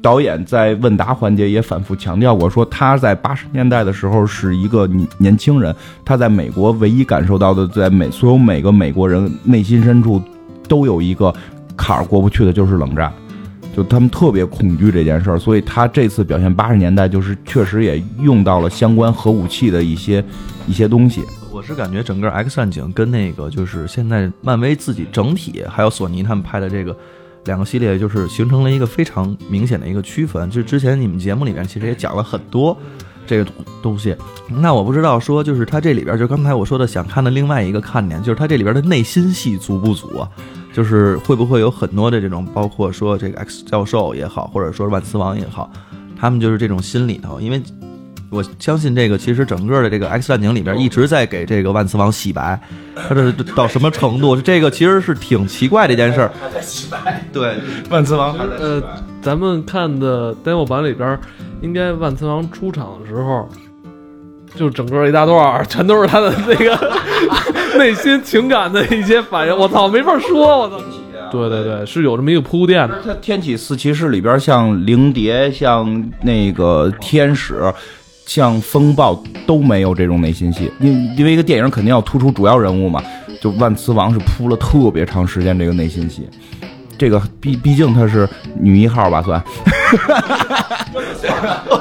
[0.02, 10.22] 导演在问答环节也反复强调过，说他在八十年代的时候是一个年年轻人，他在美国唯一感受到的，在美所有每个美国人内心深处
[10.68, 11.34] 都有一个
[11.76, 13.12] 坎儿过不去的，就是冷战。
[13.76, 20.24] 就他们特别恐惧这件事儿，所以他这次表现八十年代，就是确实也用到了相关核武器的一些
[20.66, 21.22] 一些东西。
[21.52, 26.96] 我是感觉整个 X 战警跟那个就是现在漫威自己整体，还有索尼他们拍的这个
[27.44, 30.48] 两个系列，就是形成了一个非常明显的一个区分。
[30.48, 32.74] 就之前你们节目里面其实也讲了很多
[33.26, 33.46] 这个
[33.82, 34.16] 东西，
[34.48, 40.28] 那我不知道说就是它这里边就刚才我说的想看的另外一个看点，就是它这里边的内心戏足不足啊？
[40.76, 45.70] 就是会不会有很多的这种，包括说这个 X 教授也好，或者说万磁王也好，
[46.20, 47.62] 他们就是这种心里头，因为
[48.28, 52.60] 我相信这个其实整个的这个 X 战警里边一直在给这个万磁王洗白，
[52.94, 54.36] 他这到什么程度？
[54.36, 56.30] 这个其实是挺奇怪的一件事儿。
[56.52, 57.24] 在洗白。
[57.32, 57.56] 对，
[57.88, 58.36] 万磁王。
[58.36, 58.82] 呃，
[59.22, 61.18] 咱们看的 demo 版里边，
[61.62, 63.48] 应该万磁王出场的时候。
[64.54, 66.74] 就整个一大段全都是他的那个
[67.76, 70.76] 内心情感的一些反应，我操，没法说，我操。
[71.30, 73.02] 对对对，是有这么一个铺垫的。
[73.04, 77.60] 它天启四骑士里边，像灵蝶、像那个天使、
[78.26, 83.02] 像风暴都没有这种内心戏，因因为一个电影肯定要突出主要人物嘛。
[83.40, 86.28] 就万磁王是铺了特别长时间这个内心戏。
[86.98, 88.28] 这个毕毕竟她是
[88.58, 89.42] 女一号吧，算。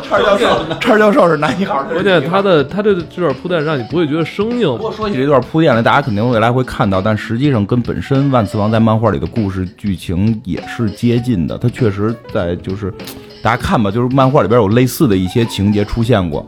[0.08, 1.84] 叉教授，叉教授是男一号。
[1.84, 4.68] 关键他的他的这段铺垫让你不会觉得生硬。
[4.78, 11.58] 不过说起这段铺垫来，大家肯定未来会看到，但实际上跟本身万磁王在漫画里的故事剧情也是接近的。
[11.58, 12.94] 他确实在就是
[13.42, 16.48] 大家看吧，就是漫画里边有类似的一些情节出现过。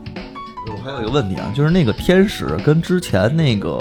[0.68, 3.78] 我还有一个问题啊，就是那个天使跟之前那个。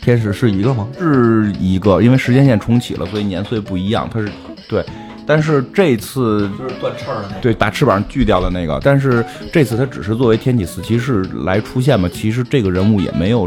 [0.00, 0.88] 天使是一个吗？
[0.98, 4.08] 是一个，因为时间线重启了，所以年岁不一样。
[4.12, 4.28] 它是
[4.68, 4.84] 对，
[5.26, 8.80] 但是这次就是断翅的那个，对，把翅膀锯掉的那个。
[8.82, 13.46] 但是这次他只是作为天启四骑士来出现嘛，其实这个人物也没有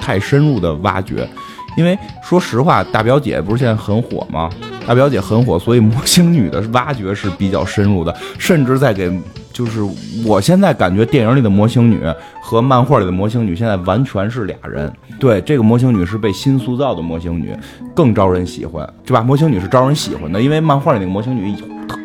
[0.00, 1.28] 太深入的挖掘。
[1.76, 4.50] 因为说实话，大表姐不是现在很火吗？
[4.86, 9.12] 大表姐很火，所以魔星女的挖掘是比较深入的，甚至在给。
[9.60, 9.86] 就是
[10.24, 12.00] 我现在感觉电影里的魔形女
[12.40, 14.90] 和漫画里的魔形女现在完全是俩人。
[15.18, 17.54] 对，这个魔形女是被新塑造的魔形女，
[17.94, 19.20] 更招人喜欢，对吧？
[19.20, 21.54] 魔形女是招人喜欢的，因为漫画里那个魔形女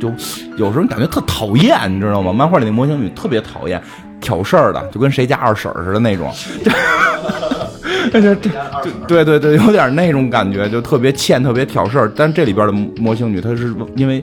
[0.01, 0.11] 就
[0.57, 2.33] 有时候感觉特讨厌，你知道吗？
[2.33, 3.81] 漫画里那魔形女特别讨厌，
[4.19, 6.29] 挑事儿的，就跟谁家二婶似的那种。
[8.11, 8.49] 这这这，
[9.07, 12.11] 对对对，有点那种感觉，就特别欠，特别挑事儿。
[12.13, 14.21] 但这里边的魔形女，她是因为。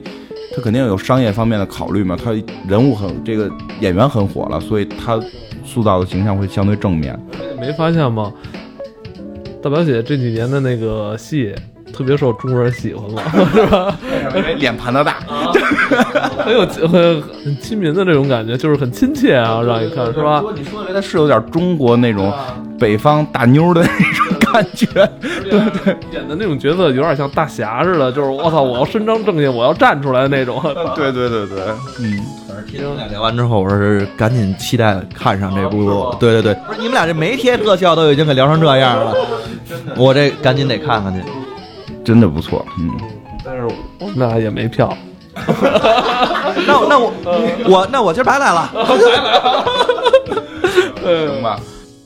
[0.55, 2.31] 他肯定有商业方面的考虑嘛，他
[2.67, 3.49] 人物很这个
[3.79, 5.19] 演员很火了，所以他
[5.65, 7.17] 塑造的形象会相对正面。
[7.59, 8.31] 没发现吗？
[9.61, 11.55] 大表姐这几年的那个戏，
[11.93, 13.23] 特别受中国人喜欢嘛，
[13.53, 13.97] 是吧？
[14.35, 15.21] 因为脸盘子大，
[16.43, 20.43] 很有很很亲民的这种感觉，就是很亲切啊，让你看是吧？
[20.53, 22.31] 你说的他是有点中国那种
[22.77, 24.85] 北方大妞的那种感觉，
[25.19, 25.51] 对
[25.83, 30.61] 对演的那种角色有点像大侠似的，就是我操，我要伸张正义，我要站出来的那种。
[30.95, 31.59] 对对对对，
[31.99, 32.23] 嗯。
[32.67, 36.15] 听你们俩聊完之后，我说是赶紧期待看上这部。
[36.19, 39.13] 对对对，不是你们俩这没贴特效都已经给聊成这样了，
[39.97, 41.21] 我这赶紧得看看去。
[42.03, 42.89] 真的不错，嗯。
[43.43, 43.67] 但是
[44.15, 44.95] 那也没票。
[46.65, 47.11] 那我那我
[47.67, 48.71] 我那我今儿白来了。
[51.03, 51.59] 行吧。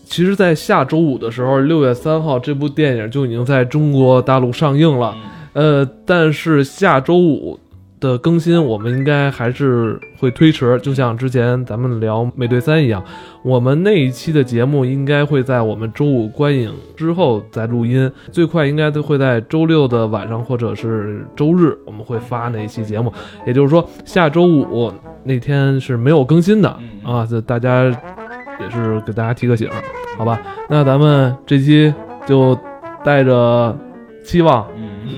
[0.10, 5.16] 其实，在下周五的时候，六月三号，这部电影就已经在中国大陆上映了。
[5.54, 7.60] 呃，但是下周五。
[8.00, 13.04] 的更新，我们应该还是会推迟，就像之前咱们聊《美队三》一样，
[13.42, 23.12] 我们那一期的节目应该会在我们周五观影之后再录音，最快应该都会在周六的晚上或者是周日，我们会发那一期节目。
[23.48, 24.94] 也就是说，下周五
[25.24, 26.70] 那天是没有更新的
[27.04, 27.90] 啊，这大家
[28.60, 29.70] 也是给大家提个醒，
[30.18, 30.40] 好吧？
[30.70, 31.94] 那咱们这期
[32.26, 32.58] 就
[33.04, 33.76] 带着
[34.24, 34.68] 期望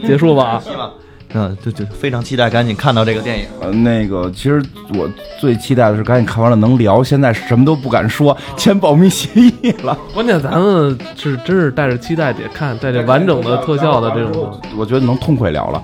[0.05, 0.59] 结束吧。
[0.63, 0.91] 希望。
[1.33, 3.45] 嗯，就就非常期待赶紧看到这个电影。
[3.61, 4.63] 呃，那个，其实
[4.97, 5.07] 我
[5.39, 7.03] 最期待的是赶紧看完了能聊。
[7.03, 9.97] 现在什么都不敢说，签保密协议了。
[10.13, 15.81] 关键咱们是真是带着期待得看，带着完整的特效的这种，我觉得能痛快聊了。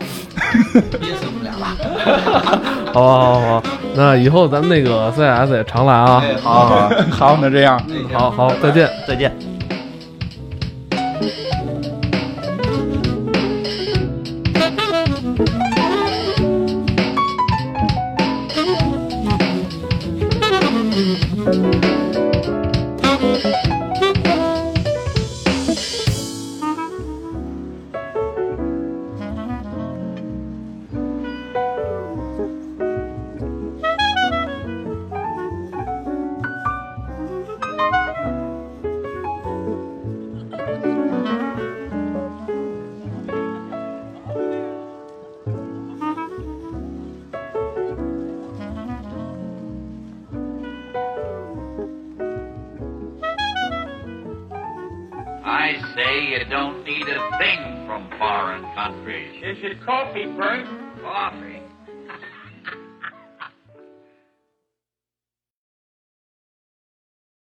[0.73, 0.81] 憋
[1.13, 2.91] 死我们俩了。
[2.91, 3.63] 好，好，好，
[3.95, 6.23] 那以后咱们那个 CS 也常来啊。
[6.41, 7.79] 好好好，那这样，
[8.11, 9.54] 好好，再见，再见。